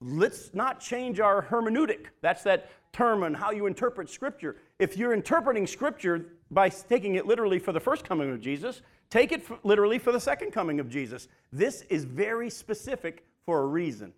[0.00, 2.06] Let's not change our hermeneutic.
[2.20, 4.56] That's that term on how you interpret Scripture.
[4.78, 9.32] If you're interpreting Scripture by taking it literally for the first coming of Jesus, take
[9.32, 11.28] it literally for the second coming of Jesus.
[11.52, 14.12] This is very specific for a reason.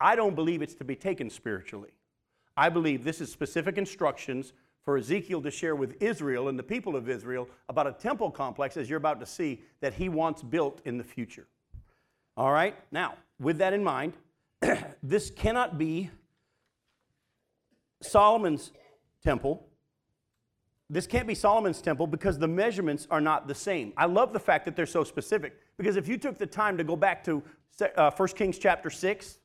[0.00, 1.90] I don't believe it's to be taken spiritually.
[2.56, 4.52] I believe this is specific instructions
[4.84, 8.76] for Ezekiel to share with Israel and the people of Israel about a temple complex,
[8.76, 11.46] as you're about to see, that he wants built in the future.
[12.36, 12.76] All right?
[12.92, 14.12] Now, with that in mind,
[15.02, 16.10] this cannot be
[18.02, 18.72] Solomon's
[19.22, 19.66] temple.
[20.90, 23.92] This can't be Solomon's temple because the measurements are not the same.
[23.96, 26.84] I love the fact that they're so specific because if you took the time to
[26.84, 27.42] go back to
[27.96, 29.38] uh, 1 Kings chapter 6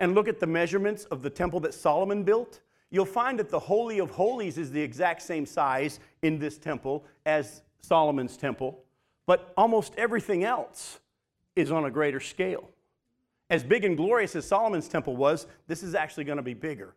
[0.00, 3.58] and look at the measurements of the temple that Solomon built, you'll find that the
[3.58, 8.84] Holy of Holies is the exact same size in this temple as Solomon's temple,
[9.26, 11.00] but almost everything else
[11.56, 12.70] is on a greater scale.
[13.50, 16.94] As big and glorious as Solomon's temple was, this is actually going to be bigger.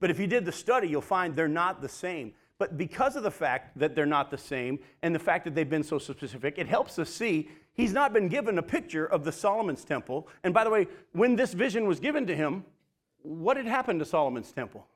[0.00, 2.34] But if you did the study, you'll find they're not the same.
[2.58, 5.68] But because of the fact that they're not the same and the fact that they've
[5.68, 9.32] been so specific, it helps us see he's not been given a picture of the
[9.32, 10.28] Solomon's temple.
[10.44, 12.64] And by the way, when this vision was given to him,
[13.22, 14.86] what had happened to Solomon's temple?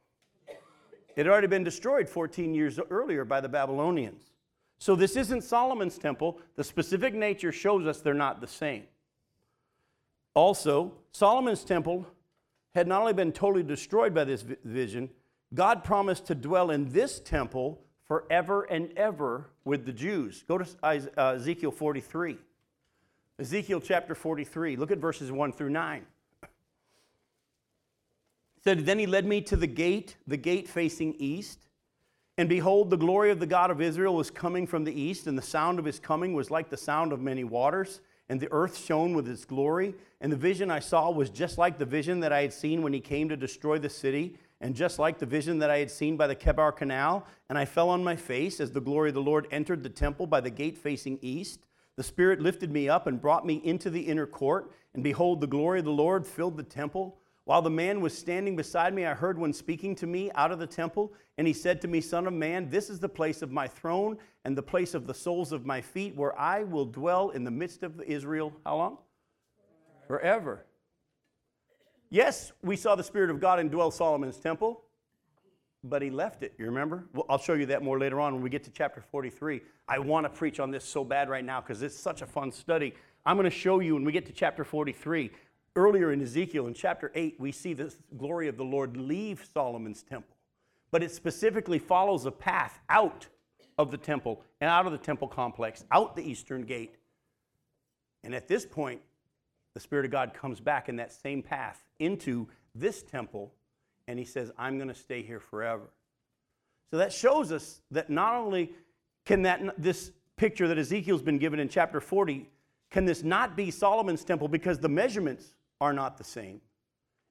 [0.46, 4.22] It had already been destroyed 14 years earlier by the Babylonians.
[4.78, 6.38] So this isn't Solomon's temple.
[6.54, 8.84] The specific nature shows us they're not the same.
[10.38, 12.06] Also, Solomon's temple
[12.72, 15.10] had not only been totally destroyed by this vision,
[15.52, 20.44] God promised to dwell in this temple forever and ever with the Jews.
[20.46, 22.38] Go to uh, Ezekiel 43.
[23.40, 24.76] Ezekiel chapter 43.
[24.76, 26.06] Look at verses 1 through 9
[28.62, 31.66] said, Then he led me to the gate, the gate facing east.
[32.36, 35.36] And behold, the glory of the God of Israel was coming from the east, and
[35.36, 38.76] the sound of his coming was like the sound of many waters, and the earth
[38.76, 39.94] shone with its glory.
[40.20, 42.92] And the vision I saw was just like the vision that I had seen when
[42.92, 46.16] he came to destroy the city, and just like the vision that I had seen
[46.16, 47.26] by the Chebar Canal.
[47.48, 50.26] And I fell on my face as the glory of the Lord entered the temple
[50.26, 51.60] by the gate facing east.
[51.96, 55.46] The Spirit lifted me up and brought me into the inner court, and behold, the
[55.46, 57.18] glory of the Lord filled the temple.
[57.48, 60.58] While the man was standing beside me, I heard one speaking to me out of
[60.58, 63.50] the temple, and he said to me, Son of man, this is the place of
[63.50, 67.30] my throne and the place of the soles of my feet, where I will dwell
[67.30, 68.52] in the midst of Israel.
[68.66, 68.98] How long?
[70.06, 70.66] Forever.
[72.10, 74.82] Yes, we saw the Spirit of God indwell Solomon's temple,
[75.82, 76.52] but he left it.
[76.58, 77.06] You remember?
[77.14, 79.62] Well, I'll show you that more later on when we get to chapter 43.
[79.88, 82.52] I want to preach on this so bad right now because it's such a fun
[82.52, 82.92] study.
[83.24, 85.30] I'm going to show you when we get to chapter 43
[85.76, 90.02] Earlier in Ezekiel, in chapter 8, we see the glory of the Lord leave Solomon's
[90.02, 90.36] temple.
[90.90, 93.26] But it specifically follows a path out
[93.76, 96.96] of the temple and out of the temple complex, out the eastern gate.
[98.24, 99.00] And at this point,
[99.74, 103.52] the Spirit of God comes back in that same path into this temple,
[104.08, 105.90] and he says, I'm going to stay here forever.
[106.90, 108.72] So that shows us that not only
[109.24, 112.48] can that this picture that Ezekiel's been given in chapter 40,
[112.90, 116.60] can this not be Solomon's temple because the measurements are not the same.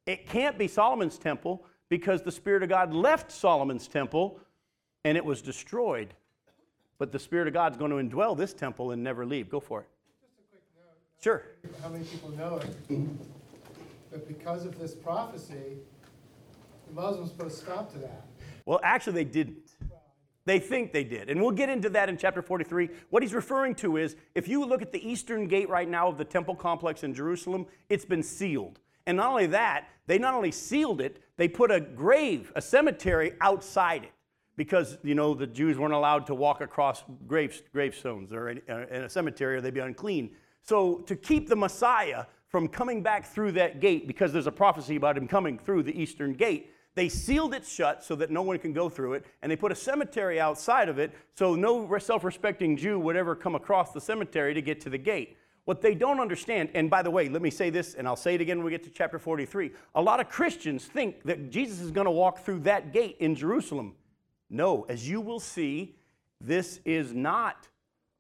[0.06, 4.40] It can't be Solomon's temple because the Spirit of God left Solomon's temple
[5.04, 6.14] and it was destroyed.
[6.98, 9.50] But the Spirit of God is going to indwell this temple and never leave.
[9.50, 9.88] Go for it.
[11.22, 11.44] Sure.
[11.82, 12.76] How many people know it?
[14.12, 15.78] But because of this prophecy,
[16.88, 18.26] the Muslims put a stop to that?
[18.66, 19.72] Well, actually, they didn't.
[20.48, 21.30] They think they did.
[21.30, 22.90] And we'll get into that in chapter 43.
[23.10, 26.18] What he's referring to is if you look at the eastern gate right now of
[26.18, 28.80] the temple complex in Jerusalem, it's been sealed.
[29.06, 33.34] And not only that, they not only sealed it, they put a grave, a cemetery
[33.42, 34.12] outside it
[34.56, 38.86] because you know the Jews weren't allowed to walk across graves, gravestones or in, uh,
[38.90, 40.32] in a cemetery or they'd be unclean.
[40.62, 44.96] So to keep the Messiah from coming back through that gate, because there's a prophecy
[44.96, 48.58] about him coming through the eastern gate, they sealed it shut so that no one
[48.58, 52.24] can go through it, and they put a cemetery outside of it so no self
[52.24, 55.38] respecting Jew would ever come across the cemetery to get to the gate.
[55.66, 58.34] What they don't understand, and by the way, let me say this, and I'll say
[58.34, 59.72] it again when we get to chapter 43.
[59.94, 63.36] A lot of Christians think that Jesus is going to walk through that gate in
[63.36, 63.94] Jerusalem.
[64.50, 65.98] No, as you will see,
[66.42, 67.68] this is not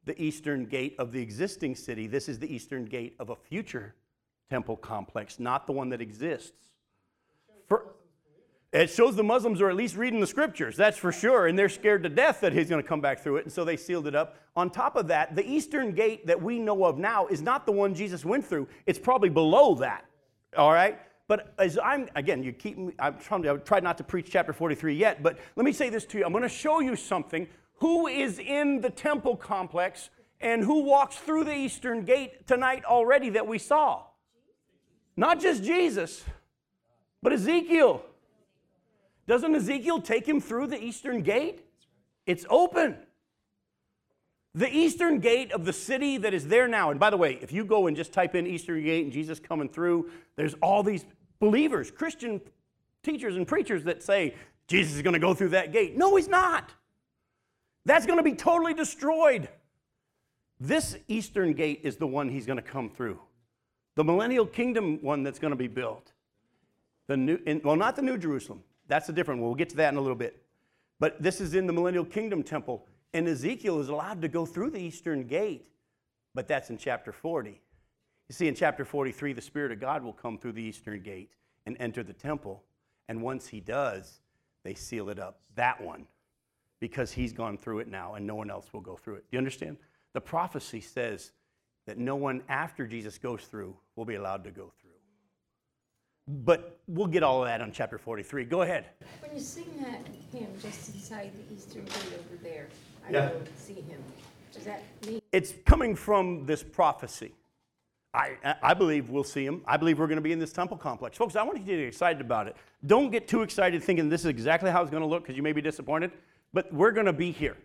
[0.04, 2.06] the eastern gate of the existing city.
[2.06, 3.96] This is the eastern gate of a future
[4.52, 6.52] temple complex, not the one that exists.
[7.68, 7.96] For,
[8.82, 11.70] it shows the Muslims are at least reading the scriptures, that's for sure, and they're
[11.70, 14.08] scared to death that he's going to come back through it, and so they sealed
[14.08, 14.38] it up.
[14.56, 17.72] On top of that, the eastern gate that we know of now is not the
[17.72, 20.06] one Jesus went through, it's probably below that.
[20.58, 21.00] All right?
[21.28, 24.30] But as I'm, again, you keep me, I'm trying to, I try not to preach
[24.32, 26.26] chapter 43 yet, but let me say this to you.
[26.26, 27.48] I'm going to show you something.
[27.80, 30.10] Who is in the temple complex
[30.40, 34.04] and who walks through the eastern gate tonight already that we saw?
[35.18, 36.24] Not just Jesus,
[37.22, 38.04] but Ezekiel.
[39.28, 41.66] Doesn't Ezekiel take him through the eastern gate?
[42.26, 42.98] It's open.
[44.56, 46.90] The eastern gate of the city that is there now.
[46.90, 49.40] And by the way, if you go and just type in eastern gate and Jesus
[49.40, 51.06] coming through, there's all these
[51.40, 52.42] believers, Christian
[53.04, 54.34] teachers and preachers that say
[54.68, 55.98] Jesus is going to go through that gate.
[55.98, 56.74] No, he's not.
[57.86, 59.48] That's going to be totally destroyed.
[60.60, 63.20] This eastern gate is the one he's going to come through.
[63.96, 66.12] The millennial kingdom one that's going to be built.
[67.08, 68.64] The new, in, well, not the New Jerusalem.
[68.88, 69.50] That's a different one.
[69.50, 70.42] We'll get to that in a little bit.
[71.00, 72.86] But this is in the millennial kingdom temple.
[73.14, 75.70] And Ezekiel is allowed to go through the eastern gate,
[76.36, 77.62] but that's in chapter 40.
[78.30, 81.32] You see, in chapter 43, the Spirit of God will come through the eastern gate
[81.66, 82.64] and enter the temple.
[83.08, 84.20] And once he does,
[84.64, 85.40] they seal it up.
[85.56, 86.06] That one,
[86.80, 89.26] because he's gone through it now and no one else will go through it.
[89.32, 89.78] Do you understand?
[90.14, 91.32] The prophecy says
[91.86, 94.87] that no one after Jesus goes through will be allowed to go through.
[96.28, 98.46] But we'll get all of that on chapter 43.
[98.46, 98.88] Go ahead.
[99.22, 102.68] When you sing that hymn just inside the eastern gate over there,
[103.08, 103.30] I Yeah.
[103.30, 104.04] don't see him.
[104.54, 107.34] Does that mean It's coming from this prophecy.
[108.14, 109.62] I, I believe we'll see him.
[109.68, 111.18] I believe we're going to be in this temple complex.
[111.18, 112.56] Folks, I want you to get excited about it.
[112.86, 115.44] Don't get too excited thinking this is exactly how it's going to look because you
[115.44, 116.12] may be disappointed,
[116.52, 117.56] but we're going to be here.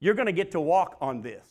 [0.00, 1.46] You're going to get to walk on this.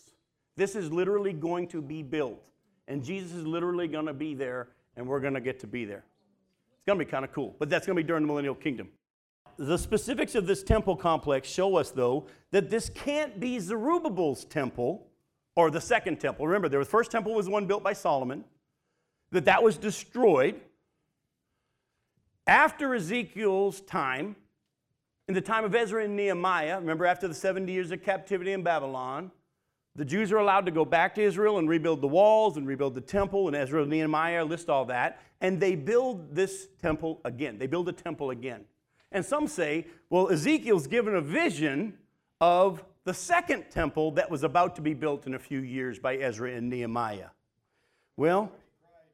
[0.56, 2.44] This is literally going to be built,
[2.88, 5.86] and Jesus is literally going to be there, and we're going to get to be
[5.86, 6.04] there.
[6.74, 8.56] It's going to be kind of cool, but that's going to be during the millennial
[8.56, 8.90] kingdom.
[9.58, 15.08] The specifics of this temple complex show us, though, that this can't be Zerubbabel's temple
[15.56, 16.46] or the second temple.
[16.46, 18.44] Remember, the first temple was the one built by Solomon,
[19.32, 20.60] that that was destroyed.
[22.46, 24.36] After Ezekiel's time,
[25.28, 28.64] in the time of Ezra and Nehemiah, remember after the 70 years of captivity in
[28.64, 29.32] Babylon,
[29.98, 32.94] the Jews are allowed to go back to Israel and rebuild the walls and rebuild
[32.94, 37.58] the temple, and Ezra and Nehemiah list all that, and they build this temple again.
[37.58, 38.66] They build a temple again.
[39.12, 41.98] And some say, well, Ezekiel's given a vision
[42.40, 46.18] of the second temple that was about to be built in a few years by
[46.18, 47.30] Ezra and Nehemiah.
[48.18, 48.52] Well,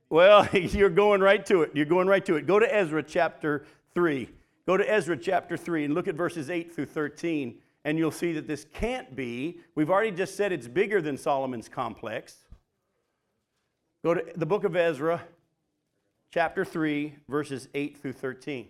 [0.10, 1.72] well, you're going right to it.
[1.74, 2.46] You're going right to it.
[2.46, 4.30] Go to Ezra chapter 3.
[4.66, 8.34] Go to Ezra chapter 3 and look at verses 8 through 13, and you'll see
[8.34, 9.60] that this can't be.
[9.76, 12.38] We've already just said it's bigger than Solomon's complex.
[14.04, 15.22] Go to the book of Ezra,
[16.32, 18.68] chapter 3, verses 8 through 13.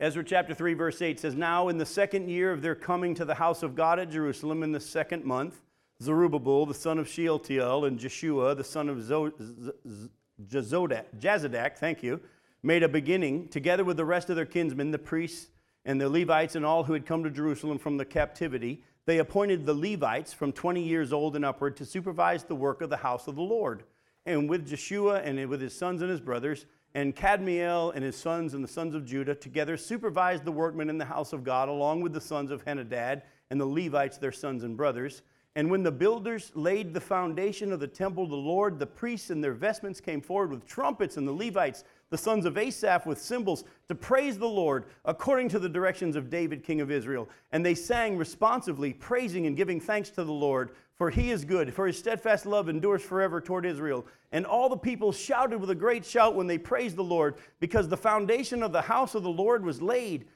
[0.00, 3.24] Ezra chapter 3, verse 8 says, Now in the second year of their coming to
[3.24, 5.62] the house of God at Jerusalem, in the second month,
[6.02, 10.08] Zerubbabel, the son of Shealtiel, and Jeshua, the son of Zo- Z- Z-
[10.44, 12.20] Jazodak, Jazadak, thank you,
[12.62, 15.48] made a beginning, together with the rest of their kinsmen, the priests
[15.84, 18.82] and the Levites, and all who had come to Jerusalem from the captivity.
[19.04, 22.90] They appointed the Levites from 20 years old and upward to supervise the work of
[22.90, 23.82] the house of the Lord.
[24.24, 28.54] And with Jeshua and with his sons and his brothers, and Kadmiel and his sons
[28.54, 32.02] and the sons of Judah together supervised the workmen in the house of God, along
[32.02, 35.22] with the sons of Henadad and the Levites, their sons and brothers.
[35.54, 39.30] And when the builders laid the foundation of the temple of the Lord, the priests
[39.30, 43.18] in their vestments came forward with trumpets, and the Levites, the sons of Asaph, with
[43.18, 47.26] cymbals to praise the Lord according to the directions of David, king of Israel.
[47.52, 51.72] And they sang responsively, praising and giving thanks to the Lord, for he is good,
[51.72, 54.06] for his steadfast love endures forever toward Israel.
[54.30, 57.88] And all the people shouted with a great shout when they praised the Lord, because
[57.88, 60.26] the foundation of the house of the Lord was laid.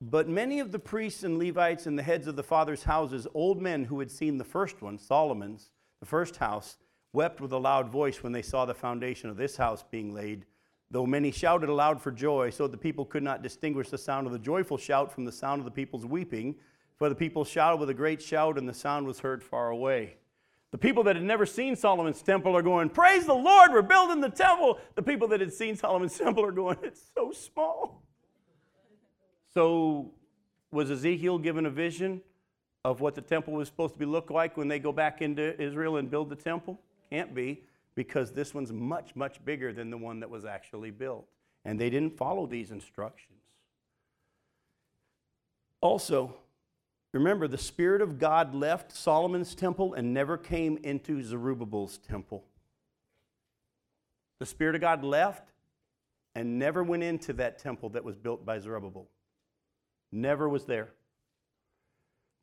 [0.00, 3.60] But many of the priests and Levites and the heads of the fathers' houses, old
[3.60, 5.68] men who had seen the first one, Solomon's,
[6.00, 6.78] the first house,
[7.12, 10.46] wept with a loud voice when they saw the foundation of this house being laid.
[10.90, 14.32] Though many shouted aloud for joy, so the people could not distinguish the sound of
[14.32, 16.54] the joyful shout from the sound of the people's weeping.
[16.96, 20.16] For the people shouted with a great shout, and the sound was heard far away.
[20.70, 24.20] The people that had never seen Solomon's temple are going, Praise the Lord, we're building
[24.20, 24.78] the temple.
[24.96, 28.02] The people that had seen Solomon's temple are going, It's so small.
[29.54, 30.12] So,
[30.70, 32.20] was Ezekiel given a vision
[32.84, 35.58] of what the temple was supposed to be look like when they go back into
[35.60, 36.78] Israel and build the temple?
[37.10, 37.62] Can't be,
[37.98, 41.26] because this one's much, much bigger than the one that was actually built.
[41.64, 43.40] And they didn't follow these instructions.
[45.80, 46.36] Also,
[47.12, 52.44] remember the Spirit of God left Solomon's temple and never came into Zerubbabel's temple.
[54.38, 55.50] The Spirit of God left
[56.36, 59.08] and never went into that temple that was built by Zerubbabel.
[60.12, 60.90] Never was there.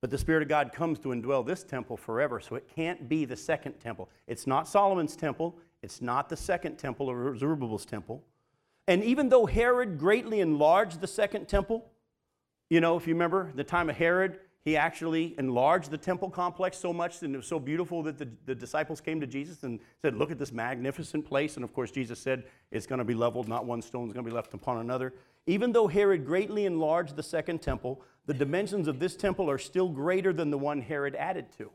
[0.06, 3.26] But the Spirit of God comes to indwell this temple forever, so it can't be
[3.26, 4.08] the second temple.
[4.28, 8.24] It's not Solomon's temple, it's not the second temple or Zerubbabel's temple.
[8.88, 11.90] And even though Herod greatly enlarged the second temple,
[12.70, 16.78] you know, if you remember the time of Herod, he actually enlarged the temple complex
[16.78, 19.80] so much and it was so beautiful that the, the disciples came to Jesus and
[20.04, 21.56] said, Look at this magnificent place.
[21.56, 24.24] And of course, Jesus said, It's going to be leveled, not one stone is going
[24.24, 25.16] to be left upon another.
[25.48, 29.90] Even though Herod greatly enlarged the second temple, the dimensions of this temple are still
[29.90, 31.70] greater than the one Herod added to.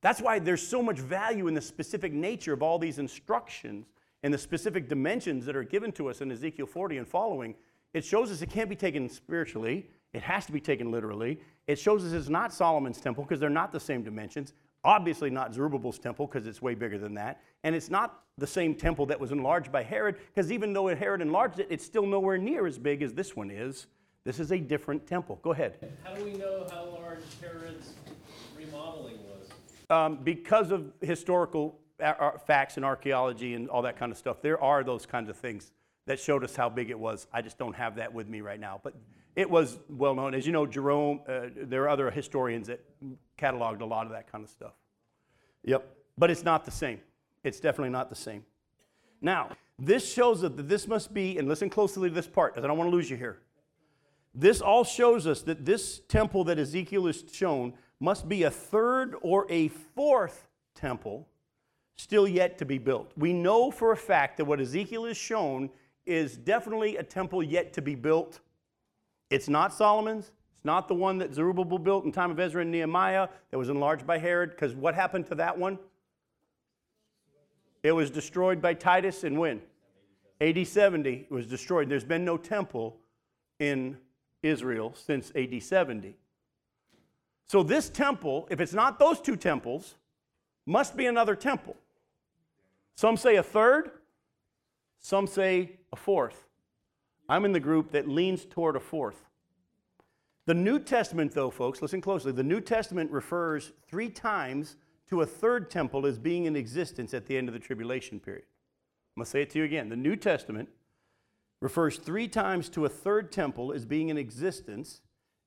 [0.00, 3.86] That's why there's so much value in the specific nature of all these instructions
[4.22, 7.54] and the specific dimensions that are given to us in Ezekiel 40 and following.
[7.92, 11.40] It shows us it can't be taken spiritually, it has to be taken literally.
[11.66, 14.52] It shows us it's not Solomon's temple because they're not the same dimensions.
[14.84, 17.40] Obviously, not Zerubbabel's temple because it's way bigger than that.
[17.62, 21.22] And it's not the same temple that was enlarged by Herod because even though Herod
[21.22, 23.86] enlarged it, it's still nowhere near as big as this one is.
[24.24, 25.38] This is a different temple.
[25.42, 25.78] Go ahead.
[26.02, 27.92] How do we know how large Herod's
[28.56, 29.50] remodeling was?
[29.90, 31.78] Um, because of historical
[32.46, 35.72] facts and archaeology and all that kind of stuff, there are those kinds of things
[36.06, 37.26] that showed us how big it was.
[37.32, 38.80] I just don't have that with me right now.
[38.82, 38.94] But
[39.36, 40.34] it was well known.
[40.34, 42.84] As you know, Jerome, uh, there are other historians that
[43.38, 44.74] cataloged a lot of that kind of stuff.
[45.64, 45.88] Yep.
[46.16, 47.00] But it's not the same.
[47.42, 48.44] It's definitely not the same.
[49.20, 52.64] Now, this shows us that this must be, and listen closely to this part, because
[52.64, 53.38] I don't want to lose you here.
[54.34, 59.14] This all shows us that this temple that Ezekiel is shown must be a third
[59.22, 61.28] or a fourth temple
[61.96, 63.12] still yet to be built.
[63.16, 65.70] We know for a fact that what Ezekiel is shown
[66.04, 68.40] is definitely a temple yet to be built.
[69.34, 70.26] It's not Solomon's.
[70.26, 73.68] It's not the one that Zerubbabel built in time of Ezra and Nehemiah that was
[73.68, 75.76] enlarged by Herod, because what happened to that one?
[77.82, 79.60] It was destroyed by Titus and when?
[80.40, 81.88] AD 70 it was destroyed.
[81.88, 82.96] There's been no temple
[83.58, 83.98] in
[84.44, 86.16] Israel since AD 70.
[87.46, 89.96] So this temple, if it's not those two temples,
[90.64, 91.74] must be another temple.
[92.94, 93.90] Some say a third,
[95.00, 96.46] some say a fourth.
[97.28, 99.24] I'm in the group that leans toward a fourth.
[100.46, 102.32] The New Testament, though, folks, listen closely.
[102.32, 104.76] The New Testament refers three times
[105.08, 108.44] to a third temple as being in existence at the end of the tribulation period.
[109.16, 109.88] I'm going to say it to you again.
[109.88, 110.68] The New Testament
[111.60, 115.00] refers three times to a third temple as being in existence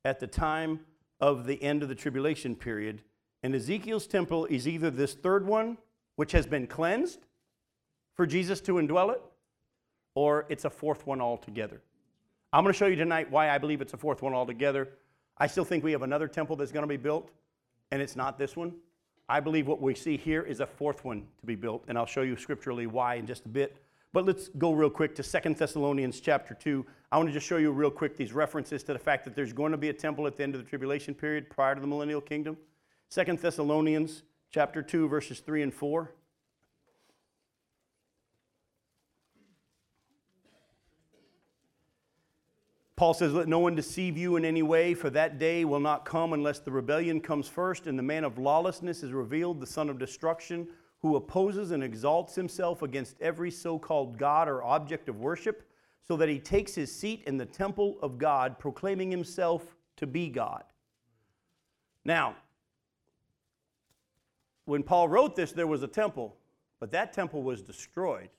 [0.03, 0.79] at the time
[1.19, 3.01] of the end of the tribulation period.
[3.43, 5.77] And Ezekiel's temple is either this third one,
[6.15, 7.19] which has been cleansed
[8.15, 9.21] for Jesus to indwell it,
[10.17, 11.79] or it's a fourth one altogether.
[12.51, 14.89] I'm going to show you tonight why I believe it's a fourth one altogether.
[15.37, 17.29] I still think we have another temple that's going to be built,
[17.91, 18.73] and it's not this one.
[19.29, 22.07] I believe what we see here is a fourth one to be built, and I'll
[22.07, 23.77] show you scripturally why in just a bit.
[24.11, 26.83] But let's go real quick to Second Thessalonians chapter 2.
[27.11, 29.53] I want to just show you real quick these references to the fact that there's
[29.53, 31.85] going to be a temple at the end of the tribulation period prior to the
[31.85, 32.57] millennial kingdom.
[33.09, 36.11] Second Thessalonians chapter 2 verses 3 and 4.
[42.97, 46.03] Paul says, Let no one deceive you in any way, for that day will not
[46.03, 49.87] come unless the rebellion comes first and the man of lawlessness is revealed, the son
[49.87, 50.67] of destruction,
[50.99, 55.69] who opposes and exalts himself against every so called God or object of worship,
[56.07, 60.27] so that he takes his seat in the temple of God, proclaiming himself to be
[60.27, 60.63] God.
[62.03, 62.35] Now,
[64.65, 66.35] when Paul wrote this, there was a temple,
[66.79, 68.29] but that temple was destroyed.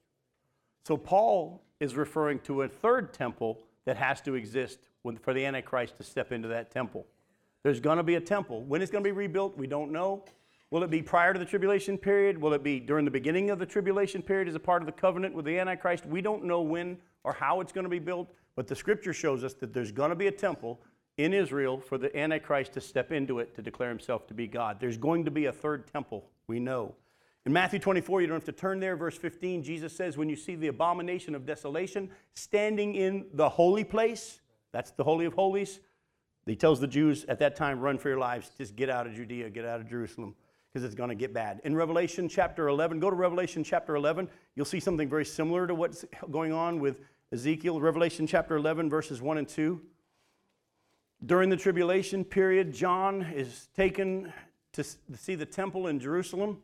[0.84, 5.46] So Paul is referring to a third temple that has to exist when- for the
[5.46, 7.06] Antichrist to step into that temple.
[7.62, 8.62] There's going to be a temple.
[8.64, 10.26] When it's going to be rebuilt, we don't know.
[10.70, 12.36] Will it be prior to the tribulation period?
[12.36, 14.92] Will it be during the beginning of the tribulation period as a part of the
[14.92, 16.04] covenant with the Antichrist?
[16.04, 19.42] We don't know when or how it's going to be built, but the scripture shows
[19.42, 20.82] us that there's going to be a temple
[21.16, 24.80] in Israel for the Antichrist to step into it to declare himself to be God.
[24.80, 26.94] There's going to be a third temple, we know.
[27.48, 30.36] In Matthew 24, you don't have to turn there, verse 15, Jesus says, When you
[30.36, 35.80] see the abomination of desolation standing in the holy place, that's the Holy of Holies,
[36.44, 39.14] he tells the Jews at that time, Run for your lives, just get out of
[39.14, 40.34] Judea, get out of Jerusalem,
[40.70, 41.62] because it's going to get bad.
[41.64, 45.74] In Revelation chapter 11, go to Revelation chapter 11, you'll see something very similar to
[45.74, 47.00] what's going on with
[47.32, 47.80] Ezekiel.
[47.80, 49.80] Revelation chapter 11, verses 1 and 2.
[51.24, 54.34] During the tribulation period, John is taken
[54.74, 56.58] to see the temple in Jerusalem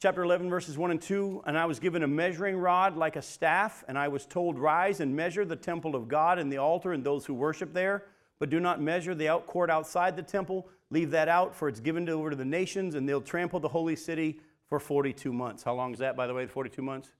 [0.00, 1.42] chapter 11, verses 1 and 2.
[1.46, 5.00] And I was given a measuring rod like a staff, and I was told, Rise
[5.00, 8.04] and measure the temple of God and the altar and those who worship there.
[8.40, 10.68] but do not measure the out court outside the temple.
[10.90, 13.96] Leave that out, for it's given over to the nations, and they'll trample the holy
[13.96, 15.64] city for 42 months.
[15.64, 17.10] How long is that, by the way, 42 months?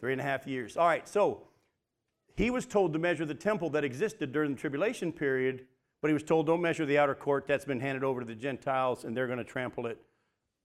[0.00, 0.76] Three and a half years.
[0.76, 1.42] All right, so
[2.36, 5.66] he was told to measure the temple that existed during the tribulation period,
[6.02, 7.46] but he was told don't measure the outer court.
[7.46, 9.98] That's been handed over to the Gentiles, and they're going to trample it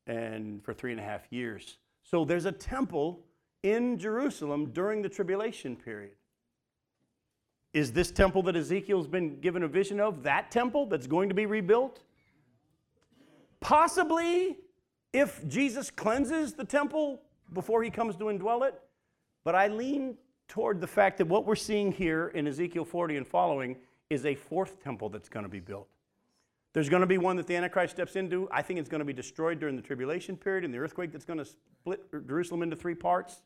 [0.08, 1.78] and for three and a half years.
[2.04, 3.22] So there's a temple
[3.64, 6.16] in Jerusalem during the tribulation period.
[7.74, 11.36] Is this temple that Ezekiel's been given a vision of that temple that's going to
[11.36, 12.02] be rebuilt?
[13.62, 14.58] Possibly
[15.12, 17.22] if Jesus cleanses the temple
[17.54, 18.80] before he comes to indwell it.
[19.44, 23.28] But I lean toward the fact that what we're seeing here in Ezekiel 40 and
[23.28, 23.78] following
[24.10, 25.88] is a fourth temple that's going to be built.
[26.74, 28.50] There's going to be one that the Antichrist steps into.
[28.52, 31.26] I think it's going to be destroyed during the tribulation period and the earthquake that's
[31.26, 33.42] going to split Jerusalem into three parts.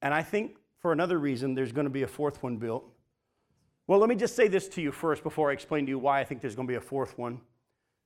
[0.00, 2.84] And I think for another reason, there's going to be a fourth one built.
[3.86, 6.20] Well, let me just say this to you first before I explain to you why
[6.20, 7.40] I think there's going to be a fourth one.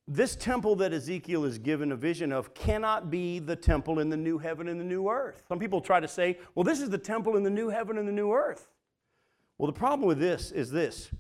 [0.09, 4.17] This temple that Ezekiel is given a vision of cannot be the temple in the
[4.17, 5.43] new heaven and the new earth.
[5.49, 8.09] Some people try to say, well, this is the temple in the new heaven and
[8.09, 8.69] the new earth.
[9.59, 11.11] Well, the problem with this is this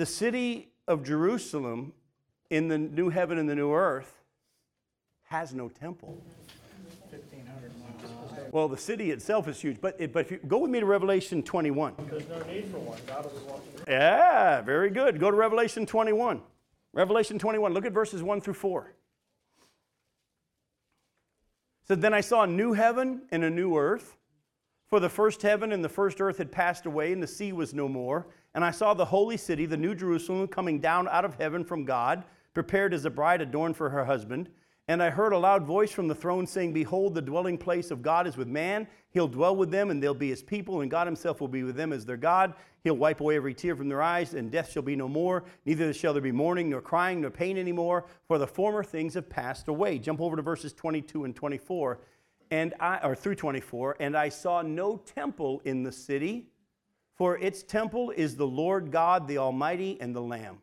[0.00, 1.92] the city of Jerusalem
[2.48, 4.22] in the new heaven and the new earth
[5.24, 6.18] has no temple.
[7.10, 8.50] Fifteen hundred miles.
[8.50, 10.86] Well, the city itself is huge, but, it, but if you go with me to
[10.86, 11.96] Revelation 21.
[12.08, 12.98] There's no need for one.
[13.06, 13.62] God will.
[13.86, 15.20] Yeah, very good.
[15.20, 16.40] Go to Revelation 21.
[16.94, 17.74] Revelation 21.
[17.74, 18.94] Look at verses 1 through 4.
[21.86, 24.16] So then I saw a new heaven and a new earth.
[24.86, 27.74] For the first heaven and the first earth had passed away, and the sea was
[27.74, 28.26] no more.
[28.54, 31.84] And I saw the holy city, the new Jerusalem, coming down out of heaven from
[31.84, 32.24] God,
[32.54, 34.50] prepared as a bride adorned for her husband.
[34.88, 38.02] And I heard a loud voice from the throne saying, Behold, the dwelling place of
[38.02, 38.88] God is with man.
[39.10, 41.76] He'll dwell with them, and they'll be his people, and God himself will be with
[41.76, 42.54] them as their God.
[42.82, 45.44] He'll wipe away every tear from their eyes, and death shall be no more.
[45.64, 49.30] Neither shall there be mourning, nor crying, nor pain anymore, for the former things have
[49.30, 49.96] passed away.
[49.96, 52.00] Jump over to verses 22 and 24,
[52.50, 53.96] and I, or through 24.
[54.00, 56.48] And I saw no temple in the city,
[57.20, 60.56] for its temple is the Lord God, the Almighty, and the Lamb.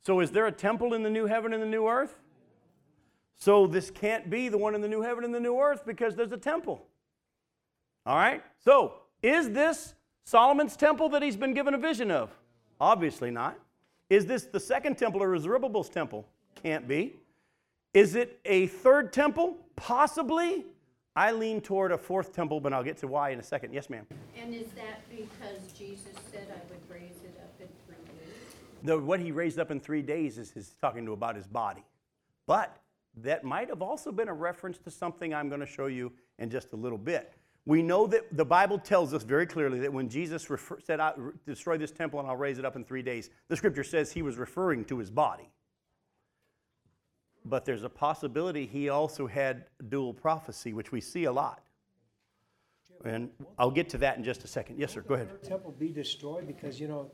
[0.00, 2.18] So, is there a temple in the new heaven and the new earth?
[3.36, 6.16] So this can't be the one in the new heaven and the new earth because
[6.16, 6.82] there's a temple.
[8.06, 8.42] All right?
[8.64, 9.92] So, is this
[10.24, 12.30] Solomon's temple that he's been given a vision of?
[12.80, 13.58] Obviously not.
[14.08, 16.26] Is this the second temple or Zerubbabel's temple?
[16.62, 17.16] Can't be.
[17.92, 19.58] Is it a third temple?
[19.76, 20.64] Possibly.
[21.18, 23.74] I lean toward a fourth temple, but I'll get to why in a second.
[23.74, 24.06] Yes, ma'am.
[24.40, 28.54] And is that because Jesus said I would raise it up in three days?
[28.84, 31.82] The, what he raised up in three days is his talking to about his body.
[32.46, 32.78] But
[33.16, 36.50] that might have also been a reference to something I'm going to show you in
[36.50, 37.32] just a little bit.
[37.66, 41.14] We know that the Bible tells us very clearly that when Jesus refer, said, I
[41.44, 44.22] destroy this temple and I'll raise it up in three days, the scripture says he
[44.22, 45.50] was referring to his body.
[47.48, 51.62] But there's a possibility he also had dual prophecy, which we see a lot.
[53.04, 54.78] And I'll get to that in just a second.
[54.78, 55.02] Yes, sir.
[55.02, 55.28] Go ahead.
[55.42, 56.46] temple be destroyed?
[56.46, 57.10] Because, you know,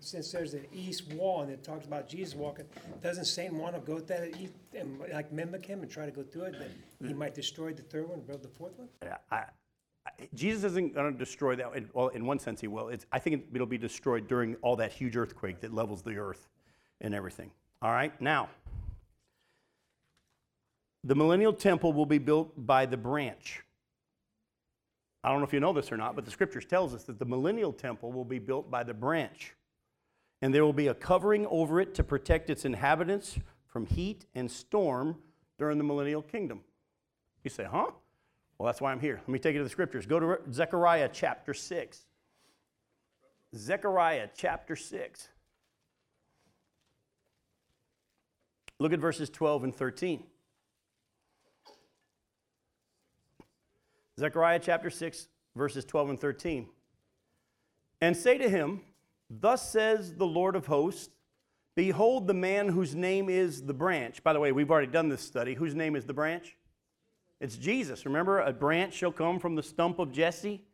[0.00, 2.64] since there's an east wall and it talks about Jesus walking,
[3.02, 6.10] doesn't Satan want to go to that east and like mimic him and try to
[6.10, 6.56] go through it?
[6.58, 8.88] Then he might destroy the third one and build the fourth one?
[9.02, 9.44] Yeah, I,
[10.06, 11.94] I, Jesus isn't going to destroy that.
[11.94, 12.88] Well, in one sense, he will.
[12.88, 16.48] It's, I think it'll be destroyed during all that huge earthquake that levels the earth
[17.02, 17.50] and everything.
[17.82, 18.48] All right, now,
[21.06, 23.62] the millennial temple will be built by the branch.
[25.22, 27.20] I don't know if you know this or not, but the scriptures tells us that
[27.20, 29.54] the millennial temple will be built by the branch.
[30.42, 34.50] And there will be a covering over it to protect its inhabitants from heat and
[34.50, 35.16] storm
[35.58, 36.60] during the millennial kingdom.
[37.44, 37.86] You say, huh?
[38.58, 39.16] Well, that's why I'm here.
[39.16, 40.06] Let me take you to the scriptures.
[40.06, 42.00] Go to Zechariah chapter 6.
[43.54, 45.28] Zechariah chapter 6.
[48.80, 50.24] Look at verses 12 and 13.
[54.18, 56.66] Zechariah chapter 6, verses 12 and 13.
[58.00, 58.80] And say to him,
[59.28, 61.10] Thus says the Lord of hosts,
[61.74, 64.22] Behold the man whose name is the branch.
[64.22, 65.52] By the way, we've already done this study.
[65.52, 66.56] Whose name is the branch?
[67.40, 68.06] It's Jesus.
[68.06, 70.64] Remember, a branch shall come from the stump of Jesse,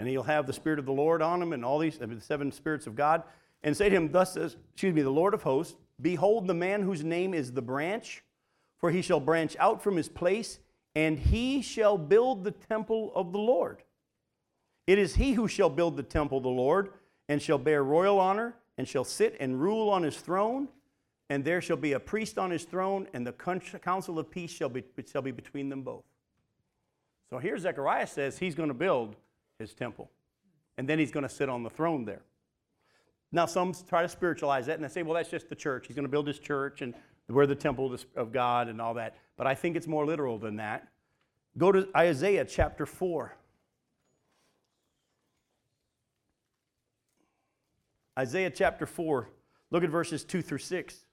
[0.00, 2.50] and he'll have the Spirit of the Lord on him, and all these, the seven
[2.50, 3.22] spirits of God.
[3.62, 6.82] And say to him, Thus says, excuse me, the Lord of hosts, Behold the man
[6.82, 8.24] whose name is the branch,
[8.78, 10.58] for he shall branch out from his place,
[10.98, 13.84] and he shall build the temple of the Lord.
[14.88, 16.90] It is he who shall build the temple of the Lord,
[17.28, 20.66] and shall bear royal honor, and shall sit and rule on his throne.
[21.30, 24.70] And there shall be a priest on his throne, and the council of peace shall
[24.70, 26.02] be, shall be between them both.
[27.30, 29.14] So here Zechariah says he's going to build
[29.60, 30.10] his temple,
[30.78, 32.22] and then he's going to sit on the throne there.
[33.30, 35.86] Now, some try to spiritualize that and they say, well, that's just the church.
[35.86, 36.92] He's going to build his church and
[37.28, 39.16] we're the temple of- God and all that.
[39.36, 40.88] But I think it's more literal than that.
[41.56, 43.36] Go to Isaiah chapter 4.
[48.18, 49.28] Isaiah chapter 4.
[49.70, 51.04] Look at verses 2 through 6.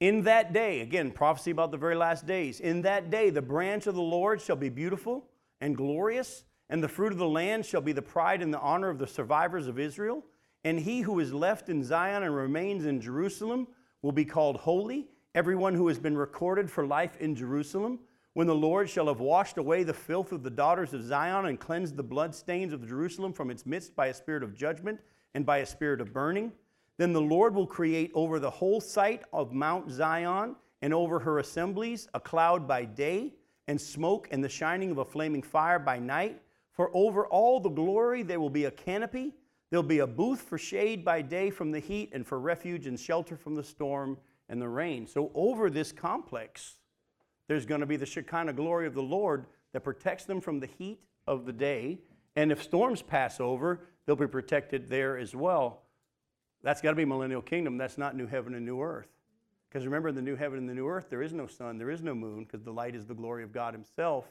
[0.00, 3.86] In that day, again, prophecy about the very last days, in that day the branch
[3.86, 5.26] of the Lord shall be beautiful
[5.60, 8.90] and glorious, and the fruit of the land shall be the pride and the honor
[8.90, 10.22] of the survivors of Israel.
[10.66, 13.68] And he who is left in Zion and remains in Jerusalem
[14.02, 18.00] will be called holy, everyone who has been recorded for life in Jerusalem.
[18.32, 21.60] When the Lord shall have washed away the filth of the daughters of Zion and
[21.60, 24.98] cleansed the bloodstains of Jerusalem from its midst by a spirit of judgment
[25.34, 26.50] and by a spirit of burning,
[26.96, 31.38] then the Lord will create over the whole site of Mount Zion and over her
[31.38, 33.34] assemblies a cloud by day,
[33.68, 36.42] and smoke and the shining of a flaming fire by night.
[36.72, 39.32] For over all the glory there will be a canopy.
[39.70, 42.98] There'll be a booth for shade by day from the heat, and for refuge and
[42.98, 44.16] shelter from the storm
[44.48, 45.06] and the rain.
[45.06, 46.76] So, over this complex,
[47.48, 50.68] there's going to be the Shekinah glory of the Lord that protects them from the
[50.78, 51.98] heat of the day.
[52.36, 55.82] And if storms pass over, they'll be protected there as well.
[56.62, 57.78] That's got to be millennial kingdom.
[57.78, 59.08] That's not new heaven and new earth.
[59.68, 61.90] Because remember, in the new heaven and the new earth, there is no sun, there
[61.90, 64.26] is no moon, because the light is the glory of God Himself.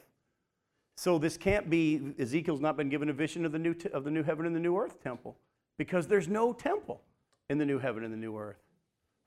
[0.96, 4.10] So this can't be, Ezekiel's not been given a vision of the new, of the
[4.10, 5.36] new heaven and the new earth temple,
[5.76, 7.02] because there's no temple
[7.50, 8.62] in the new heaven and the new earth.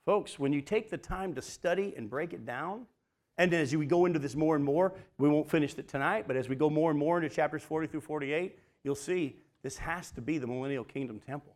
[0.05, 2.87] Folks, when you take the time to study and break it down,
[3.37, 6.35] and as we go into this more and more, we won't finish it tonight, but
[6.35, 10.11] as we go more and more into chapters 40 through 48, you'll see this has
[10.11, 11.55] to be the millennial kingdom temple.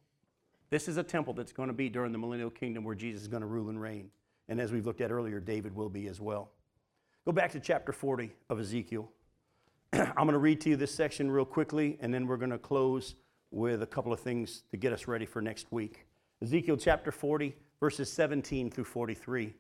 [0.70, 3.28] This is a temple that's going to be during the millennial kingdom where Jesus is
[3.28, 4.12] going to rule and reign.
[4.48, 6.52] And as we've looked at earlier, David will be as well.
[7.26, 9.10] Go back to chapter 40 of Ezekiel.
[10.18, 12.58] I'm going to read to you this section real quickly, and then we're going to
[12.58, 13.14] close
[13.52, 16.08] with a couple of things to get us ready for next week.
[16.42, 19.54] Ezekiel chapter 40, verses 17 through 43.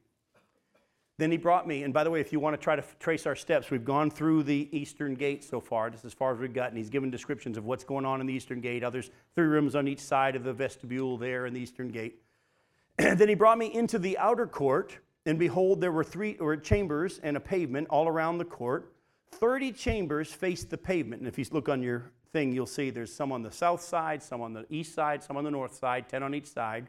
[1.19, 2.97] Then he brought me, and by the way, if you want to try to f-
[2.97, 5.89] trace our steps, we've gone through the eastern gate so far.
[5.89, 6.75] Is as far as we've gotten.
[6.77, 8.83] He's given descriptions of what's going on in the eastern gate.
[8.83, 12.19] Others, three rooms on each side of the vestibule there in the eastern gate.
[12.97, 17.19] then he brought me into the outer court, and behold, there were three or chambers
[17.21, 18.92] and a pavement all around the court.
[19.39, 21.21] Thirty chambers faced the pavement.
[21.21, 24.23] And if you look on your thing, you'll see there's some on the south side,
[24.23, 26.87] some on the east side, some on the north side, 10 on each side.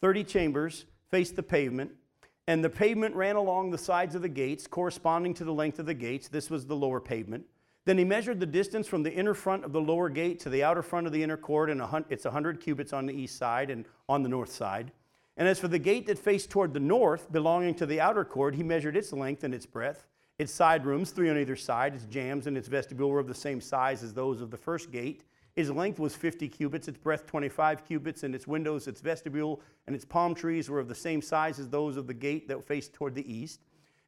[0.00, 1.90] 30 chambers faced the pavement,
[2.46, 5.86] and the pavement ran along the sides of the gates, corresponding to the length of
[5.86, 6.28] the gates.
[6.28, 7.44] This was the lower pavement.
[7.84, 10.62] Then he measured the distance from the inner front of the lower gate to the
[10.62, 13.86] outer front of the inner court, and it's 100 cubits on the east side and
[14.08, 14.92] on the north side.
[15.36, 18.54] And as for the gate that faced toward the north, belonging to the outer court,
[18.54, 20.06] he measured its length and its breadth.
[20.38, 23.34] Its side rooms, three on either side, its jambs and its vestibule were of the
[23.34, 25.24] same size as those of the first gate.
[25.54, 29.94] Its length was 50 cubits, its breadth 25 cubits, and its windows, its vestibule, and
[29.94, 32.94] its palm trees were of the same size as those of the gate that faced
[32.94, 33.60] toward the east.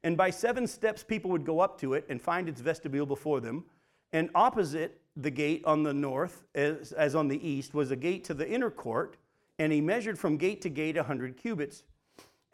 [0.03, 3.41] And by seven steps, people would go up to it and find its vestibule before
[3.41, 3.65] them.
[4.13, 8.25] And opposite the gate on the north, as, as on the east, was a gate
[8.25, 9.17] to the inner court.
[9.59, 11.85] And he measured from gate to gate a 100 cubits.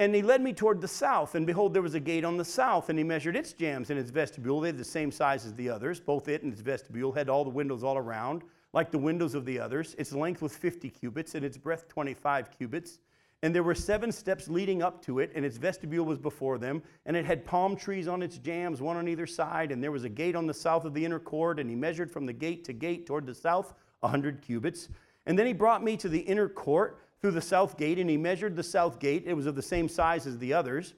[0.00, 2.44] And he led me toward the south, and behold, there was a gate on the
[2.44, 4.58] south, and he measured its jambs and its vestibule.
[4.58, 6.00] They had the same size as the others.
[6.00, 8.42] Both it and its vestibule had all the windows all around,
[8.72, 9.94] like the windows of the others.
[9.98, 13.00] Its length was 50 cubits, and its breadth 25 cubits.
[13.42, 16.82] And there were seven steps leading up to it, and its vestibule was before them.
[17.04, 19.70] And it had palm trees on its jambs, one on either side.
[19.70, 22.10] And there was a gate on the south of the inner court, and he measured
[22.10, 24.88] from the gate to gate toward the south a 100 cubits.
[25.26, 28.16] And then he brought me to the inner court through the south gate, and he
[28.16, 29.24] measured the south gate.
[29.26, 30.94] It was of the same size as the others.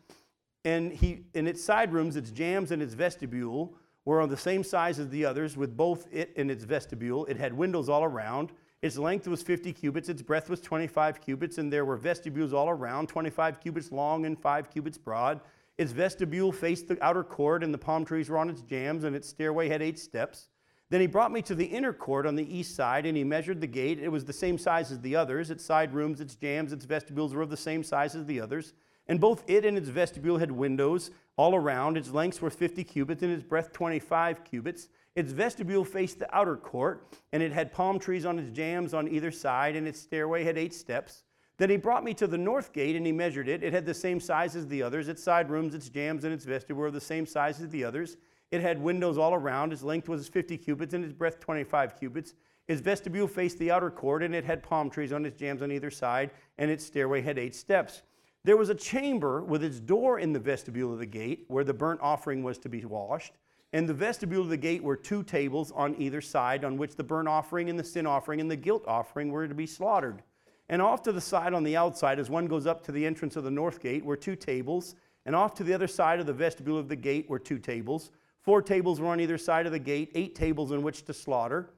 [0.65, 4.63] And he, in its side rooms, its jambs and its vestibule were on the same
[4.63, 7.25] size as the others, with both it and its vestibule.
[7.27, 8.53] It had windows all around.
[8.83, 12.69] Its length was 50 cubits, its breadth was 25 cubits, and there were vestibules all
[12.69, 15.41] around, 25 cubits long and 5 cubits broad.
[15.79, 19.15] Its vestibule faced the outer court, and the palm trees were on its jambs, and
[19.15, 20.49] its stairway had eight steps.
[20.93, 23.63] Then he brought me to the inner court on the east side, and he measured
[23.63, 23.99] the gate.
[23.99, 25.51] It was the same size as the others.
[25.51, 28.75] Its side rooms, its jambs, its vestibules were of the same size as the others.
[29.09, 31.97] And both it and its vestibule had windows all around.
[31.97, 34.89] Its lengths were 50 cubits, and its breadth 25 cubits.
[35.17, 39.09] Its vestibule faced the outer court, and it had palm trees on its jambs on
[39.09, 41.23] either side, and its stairway had eight steps.
[41.57, 43.63] Then he brought me to the north gate, and he measured it.
[43.63, 45.09] It had the same size as the others.
[45.09, 47.83] Its side rooms, its jambs, and its vestibule were of the same size as the
[47.83, 48.19] others.
[48.53, 49.73] It had windows all around.
[49.73, 52.35] Its length was 50 cubits, and its breadth 25 cubits.
[52.69, 55.73] Its vestibule faced the outer court, and it had palm trees on its jambs on
[55.73, 58.03] either side, and its stairway had eight steps.
[58.45, 61.73] There was a chamber with its door in the vestibule of the gate where the
[61.73, 63.33] burnt offering was to be washed.
[63.73, 67.05] In the vestibule of the gate were two tables on either side, on which the
[67.05, 70.23] burnt offering and the sin offering and the guilt offering were to be slaughtered.
[70.69, 73.37] And off to the side on the outside, as one goes up to the entrance
[73.37, 74.95] of the north gate, were two tables.
[75.25, 78.11] And off to the other side of the vestibule of the gate were two tables.
[78.43, 81.71] Four tables were on either side of the gate, eight tables in which to slaughter.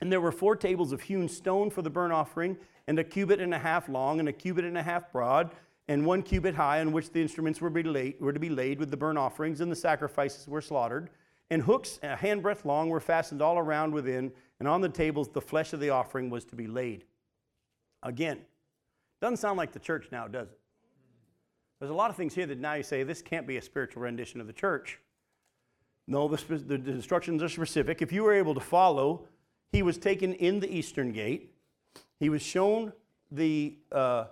[0.00, 3.40] And there were four tables of hewn stone for the burnt offering, and a cubit
[3.40, 5.50] and a half long, and a cubit and a half broad,
[5.88, 8.78] and one cubit high, on which the instruments were, be laid, were to be laid
[8.78, 11.10] with the burnt offerings, and the sacrifices were slaughtered.
[11.48, 15.40] And hooks a handbreadth long were fastened all around within, and on the tables the
[15.40, 17.04] flesh of the offering was to be laid.
[18.02, 18.40] Again,
[19.22, 20.58] doesn't sound like the church now, does it?
[21.78, 24.02] There's a lot of things here that now you say this can't be a spiritual
[24.02, 24.98] rendition of the church.
[26.08, 28.00] No, the, the instructions are specific.
[28.00, 29.26] If you were able to follow,
[29.72, 31.52] he was taken in the eastern gate.
[32.20, 32.92] He was shown
[33.30, 34.26] the uh,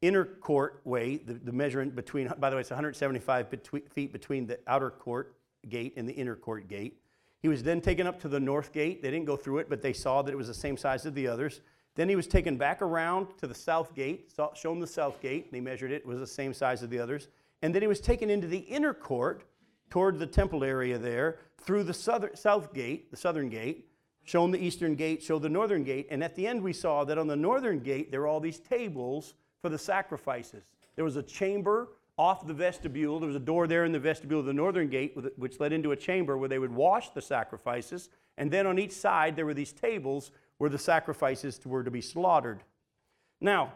[0.00, 4.46] inner court way, the, the measurement between, by the way, it's 175 between, feet between
[4.46, 5.36] the outer court
[5.68, 6.98] gate and the inner court gate.
[7.40, 9.02] He was then taken up to the north gate.
[9.02, 11.12] They didn't go through it, but they saw that it was the same size as
[11.12, 11.60] the others.
[11.94, 15.44] Then he was taken back around to the south gate, saw, shown the south gate.
[15.44, 17.28] And they measured it, it was the same size as the others.
[17.62, 19.44] And then he was taken into the inner court
[19.92, 23.90] toward the temple area there through the southern, south gate, the southern gate,
[24.24, 26.06] shown the eastern gate, showed the northern gate.
[26.10, 28.58] And at the end, we saw that on the northern gate, there were all these
[28.58, 30.64] tables for the sacrifices.
[30.96, 33.20] There was a chamber off the vestibule.
[33.20, 35.92] There was a door there in the vestibule of the northern gate, which led into
[35.92, 38.08] a chamber where they would wash the sacrifices.
[38.38, 42.00] And then on each side, there were these tables where the sacrifices were to be
[42.00, 42.62] slaughtered.
[43.42, 43.74] Now,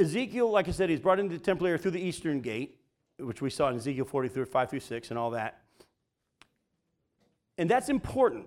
[0.00, 2.80] Ezekiel, like I said, he's brought into the temple area through the eastern gate,
[3.24, 5.60] which we saw in Ezekiel 43, 5 through 6, and all that.
[7.58, 8.46] And that's important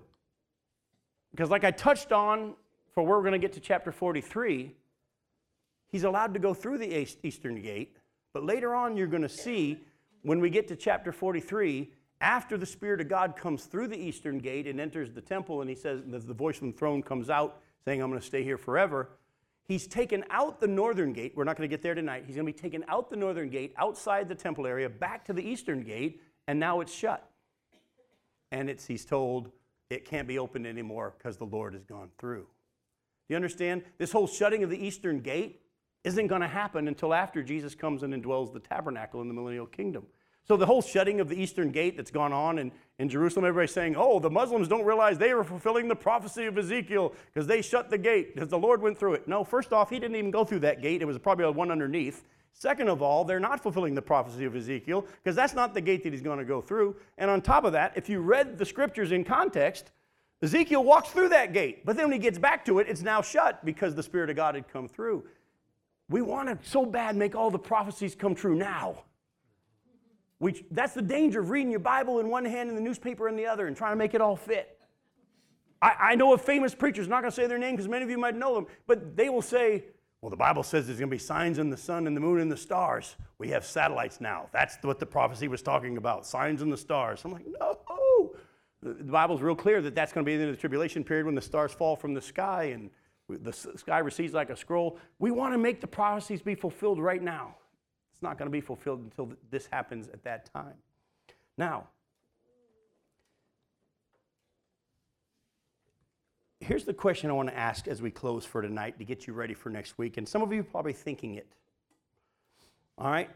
[1.30, 2.54] because, like I touched on
[2.94, 4.74] for where we're going to get to chapter 43,
[5.88, 7.96] he's allowed to go through the eastern gate.
[8.32, 9.80] But later on, you're going to see
[10.22, 14.38] when we get to chapter 43, after the Spirit of God comes through the eastern
[14.38, 17.60] gate and enters the temple, and he says, the voice from the throne comes out
[17.84, 19.10] saying, I'm going to stay here forever.
[19.68, 21.34] He's taken out the northern gate.
[21.36, 22.24] We're not going to get there tonight.
[22.26, 25.34] He's going to be taken out the northern gate, outside the temple area, back to
[25.34, 27.28] the eastern gate, and now it's shut.
[28.50, 29.50] And it's, he's told
[29.90, 32.46] it can't be opened anymore because the Lord has gone through.
[33.28, 33.82] You understand?
[33.98, 35.60] This whole shutting of the eastern gate
[36.02, 39.66] isn't going to happen until after Jesus comes and dwells the tabernacle in the millennial
[39.66, 40.06] kingdom.
[40.46, 43.74] So the whole shutting of the eastern gate that's gone on in, in Jerusalem, everybody's
[43.74, 47.60] saying, oh, the Muslims don't realize they were fulfilling the prophecy of Ezekiel because they
[47.60, 49.28] shut the gate because the Lord went through it.
[49.28, 51.02] No, first off, he didn't even go through that gate.
[51.02, 52.24] It was probably one underneath.
[52.54, 56.02] Second of all, they're not fulfilling the prophecy of Ezekiel because that's not the gate
[56.02, 56.96] that he's going to go through.
[57.18, 59.92] And on top of that, if you read the scriptures in context,
[60.42, 63.20] Ezekiel walks through that gate, but then when he gets back to it, it's now
[63.20, 65.24] shut because the Spirit of God had come through.
[66.08, 69.04] We want to so bad make all the prophecies come true now.
[70.40, 73.36] We, that's the danger of reading your Bible in one hand and the newspaper in
[73.36, 74.78] the other and trying to make it all fit.
[75.82, 78.10] I, I know of famous preachers, not going to say their name because many of
[78.10, 79.84] you might know them, but they will say,
[80.20, 82.40] well, the Bible says there's going to be signs in the sun and the moon
[82.40, 83.16] and the stars.
[83.38, 84.48] We have satellites now.
[84.52, 87.22] That's what the prophecy was talking about signs in the stars.
[87.24, 87.78] I'm like, no.
[88.80, 91.42] The Bible's real clear that that's going to be in the tribulation period when the
[91.42, 92.90] stars fall from the sky and
[93.28, 94.98] the sky recedes like a scroll.
[95.18, 97.56] We want to make the prophecies be fulfilled right now.
[98.18, 100.74] It's not going to be fulfilled until this happens at that time.
[101.56, 101.86] Now,
[106.58, 109.34] here's the question I want to ask as we close for tonight to get you
[109.34, 110.16] ready for next week.
[110.16, 111.46] And some of you are probably thinking it.
[112.98, 113.30] All right?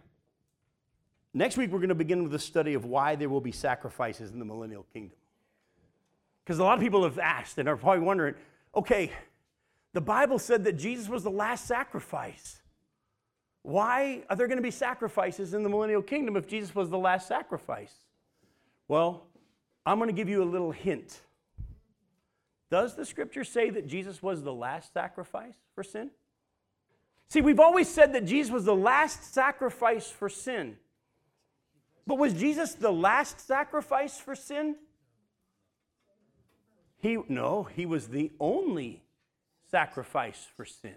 [1.32, 4.32] Next week, we're going to begin with a study of why there will be sacrifices
[4.32, 5.16] in the millennial kingdom.
[6.44, 8.34] Because a lot of people have asked and are probably wondering
[8.74, 9.12] okay,
[9.92, 12.61] the Bible said that Jesus was the last sacrifice.
[13.62, 16.98] Why are there going to be sacrifices in the millennial kingdom if Jesus was the
[16.98, 17.94] last sacrifice?
[18.88, 19.26] Well,
[19.86, 21.20] I'm going to give you a little hint.
[22.70, 26.10] Does the scripture say that Jesus was the last sacrifice for sin?
[27.28, 30.76] See, we've always said that Jesus was the last sacrifice for sin.
[32.06, 34.76] But was Jesus the last sacrifice for sin?
[36.98, 39.02] He no, he was the only
[39.70, 40.94] sacrifice for sin.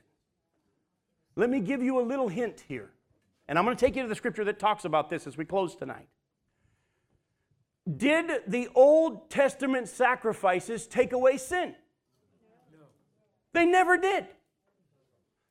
[1.36, 2.92] Let me give you a little hint here.
[3.48, 5.46] And I'm going to take you to the scripture that talks about this as we
[5.46, 6.08] close tonight.
[7.98, 11.76] Did the Old Testament sacrifices take away sin?
[12.72, 12.86] No.
[13.54, 14.26] They never did.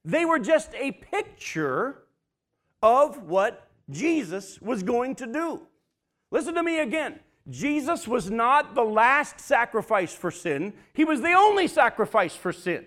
[0.04, 2.02] They were just a picture
[2.82, 5.62] of what Jesus was going to do.
[6.30, 7.20] Listen to me again.
[7.48, 12.86] Jesus was not the last sacrifice for sin, He was the only sacrifice for sin.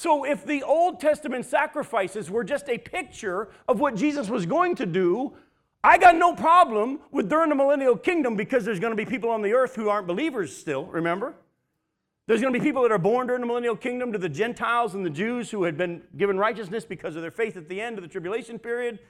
[0.00, 4.74] So, if the Old Testament sacrifices were just a picture of what Jesus was going
[4.76, 5.34] to do,
[5.84, 9.28] I got no problem with during the millennial kingdom because there's going to be people
[9.28, 11.34] on the earth who aren't believers still, remember?
[12.26, 14.94] There's going to be people that are born during the millennial kingdom to the Gentiles
[14.94, 17.98] and the Jews who had been given righteousness because of their faith at the end
[17.98, 19.00] of the tribulation period.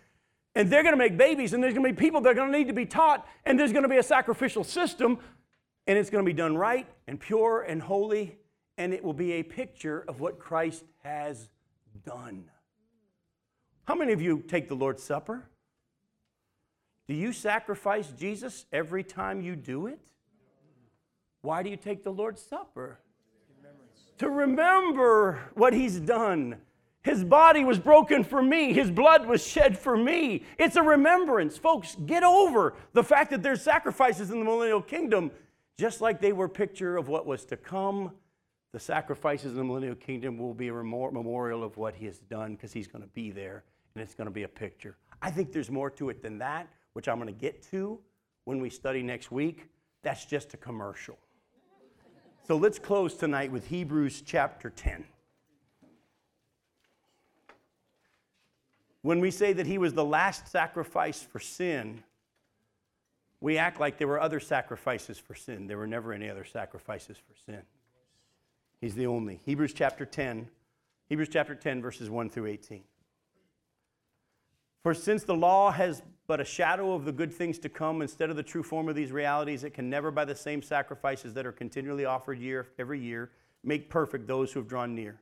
[0.57, 2.51] And they're going to make babies, and there's going to be people that are going
[2.51, 5.21] to need to be taught, and there's going to be a sacrificial system,
[5.87, 8.41] and it's going to be done right and pure and holy,
[8.81, 11.51] and it will be a picture of what Christ has
[12.03, 12.45] done.
[13.85, 15.45] How many of you take the Lord's Supper?
[17.07, 20.01] Do you sacrifice Jesus every time you do it?
[21.43, 22.99] Why do you take the Lord's Supper?
[24.17, 26.57] To remember what He's done.
[27.03, 28.73] His body was broken for me.
[28.73, 30.45] His blood was shed for me.
[30.59, 31.59] It's a remembrance.
[31.59, 35.33] Folks, get over the fact that there's sacrifices in the millennial kingdom,
[35.77, 38.13] just like they were picture of what was to come.
[38.73, 42.55] The sacrifices in the millennial kingdom will be a memorial of what he has done
[42.55, 43.65] because he's going to be there
[43.95, 44.97] and it's going to be a picture.
[45.21, 47.99] I think there's more to it than that, which I'm going to get to
[48.45, 49.69] when we study next week.
[50.03, 51.19] That's just a commercial.
[52.47, 55.05] So let's close tonight with Hebrews chapter 10.
[59.03, 62.03] When we say that he was the last sacrifice for sin,
[63.41, 65.67] we act like there were other sacrifices for sin.
[65.67, 67.63] There were never any other sacrifices for sin.
[68.81, 69.41] He's the only.
[69.45, 70.49] Hebrews chapter 10,
[71.09, 72.83] Hebrews chapter 10, verses 1 through 18.
[74.83, 78.31] For since the law has but a shadow of the good things to come instead
[78.31, 81.45] of the true form of these realities, it can never, by the same sacrifices that
[81.45, 83.33] are continually offered year every year,
[83.65, 85.21] make perfect those who have drawn near.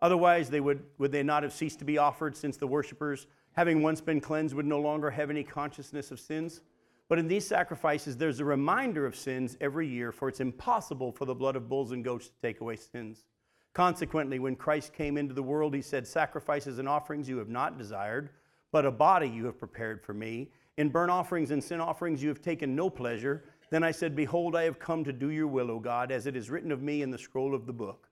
[0.00, 3.82] Otherwise, they would, would they not have ceased to be offered, since the worshippers, having
[3.82, 6.60] once been cleansed, would no longer have any consciousness of sins?
[7.08, 11.24] But in these sacrifices, there's a reminder of sins every year, for it's impossible for
[11.24, 13.26] the blood of bulls and goats to take away sins.
[13.74, 17.78] Consequently, when Christ came into the world, he said, Sacrifices and offerings you have not
[17.78, 18.30] desired,
[18.72, 20.50] but a body you have prepared for me.
[20.78, 23.44] In burnt offerings and sin offerings you have taken no pleasure.
[23.70, 26.36] Then I said, Behold, I have come to do your will, O God, as it
[26.36, 28.08] is written of me in the scroll of the book.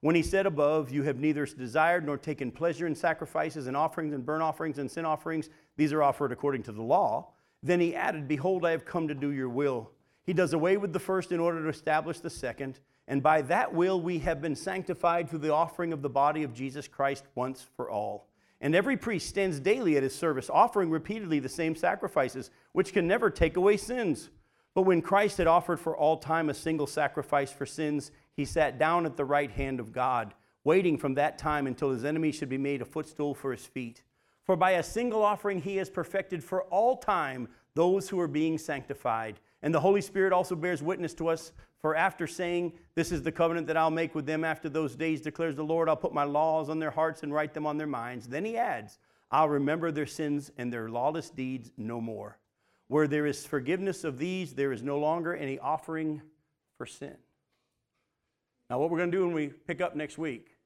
[0.00, 4.14] When he said above, You have neither desired nor taken pleasure in sacrifices and offerings
[4.14, 7.32] and burnt offerings and sin offerings, these are offered according to the law.
[7.62, 9.90] Then he added, Behold, I have come to do your will.
[10.24, 12.80] He does away with the first in order to establish the second.
[13.06, 16.52] And by that will we have been sanctified through the offering of the body of
[16.52, 18.28] Jesus Christ once for all.
[18.60, 23.06] And every priest stands daily at his service, offering repeatedly the same sacrifices, which can
[23.06, 24.30] never take away sins.
[24.74, 28.78] But when Christ had offered for all time a single sacrifice for sins, he sat
[28.78, 30.34] down at the right hand of God,
[30.64, 34.02] waiting from that time until his enemy should be made a footstool for his feet.
[34.48, 38.56] For by a single offering he has perfected for all time those who are being
[38.56, 39.40] sanctified.
[39.60, 41.52] And the Holy Spirit also bears witness to us.
[41.82, 45.20] For after saying, This is the covenant that I'll make with them after those days,
[45.20, 47.86] declares the Lord, I'll put my laws on their hearts and write them on their
[47.86, 48.26] minds.
[48.26, 48.98] Then he adds,
[49.30, 52.38] I'll remember their sins and their lawless deeds no more.
[52.86, 56.22] Where there is forgiveness of these, there is no longer any offering
[56.78, 57.18] for sin.
[58.70, 60.56] Now, what we're going to do when we pick up next week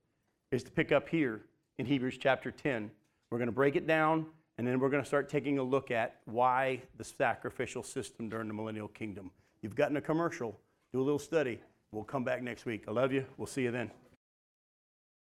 [0.52, 1.40] is to pick up here
[1.78, 2.92] in Hebrews chapter 10.
[3.32, 4.26] We're going to break it down,
[4.58, 8.46] and then we're going to start taking a look at why the sacrificial system during
[8.46, 9.30] the millennial kingdom.
[9.62, 10.60] You've gotten a commercial,
[10.92, 11.58] do a little study.
[11.92, 12.84] We'll come back next week.
[12.88, 13.24] I love you.
[13.38, 13.90] We'll see you then.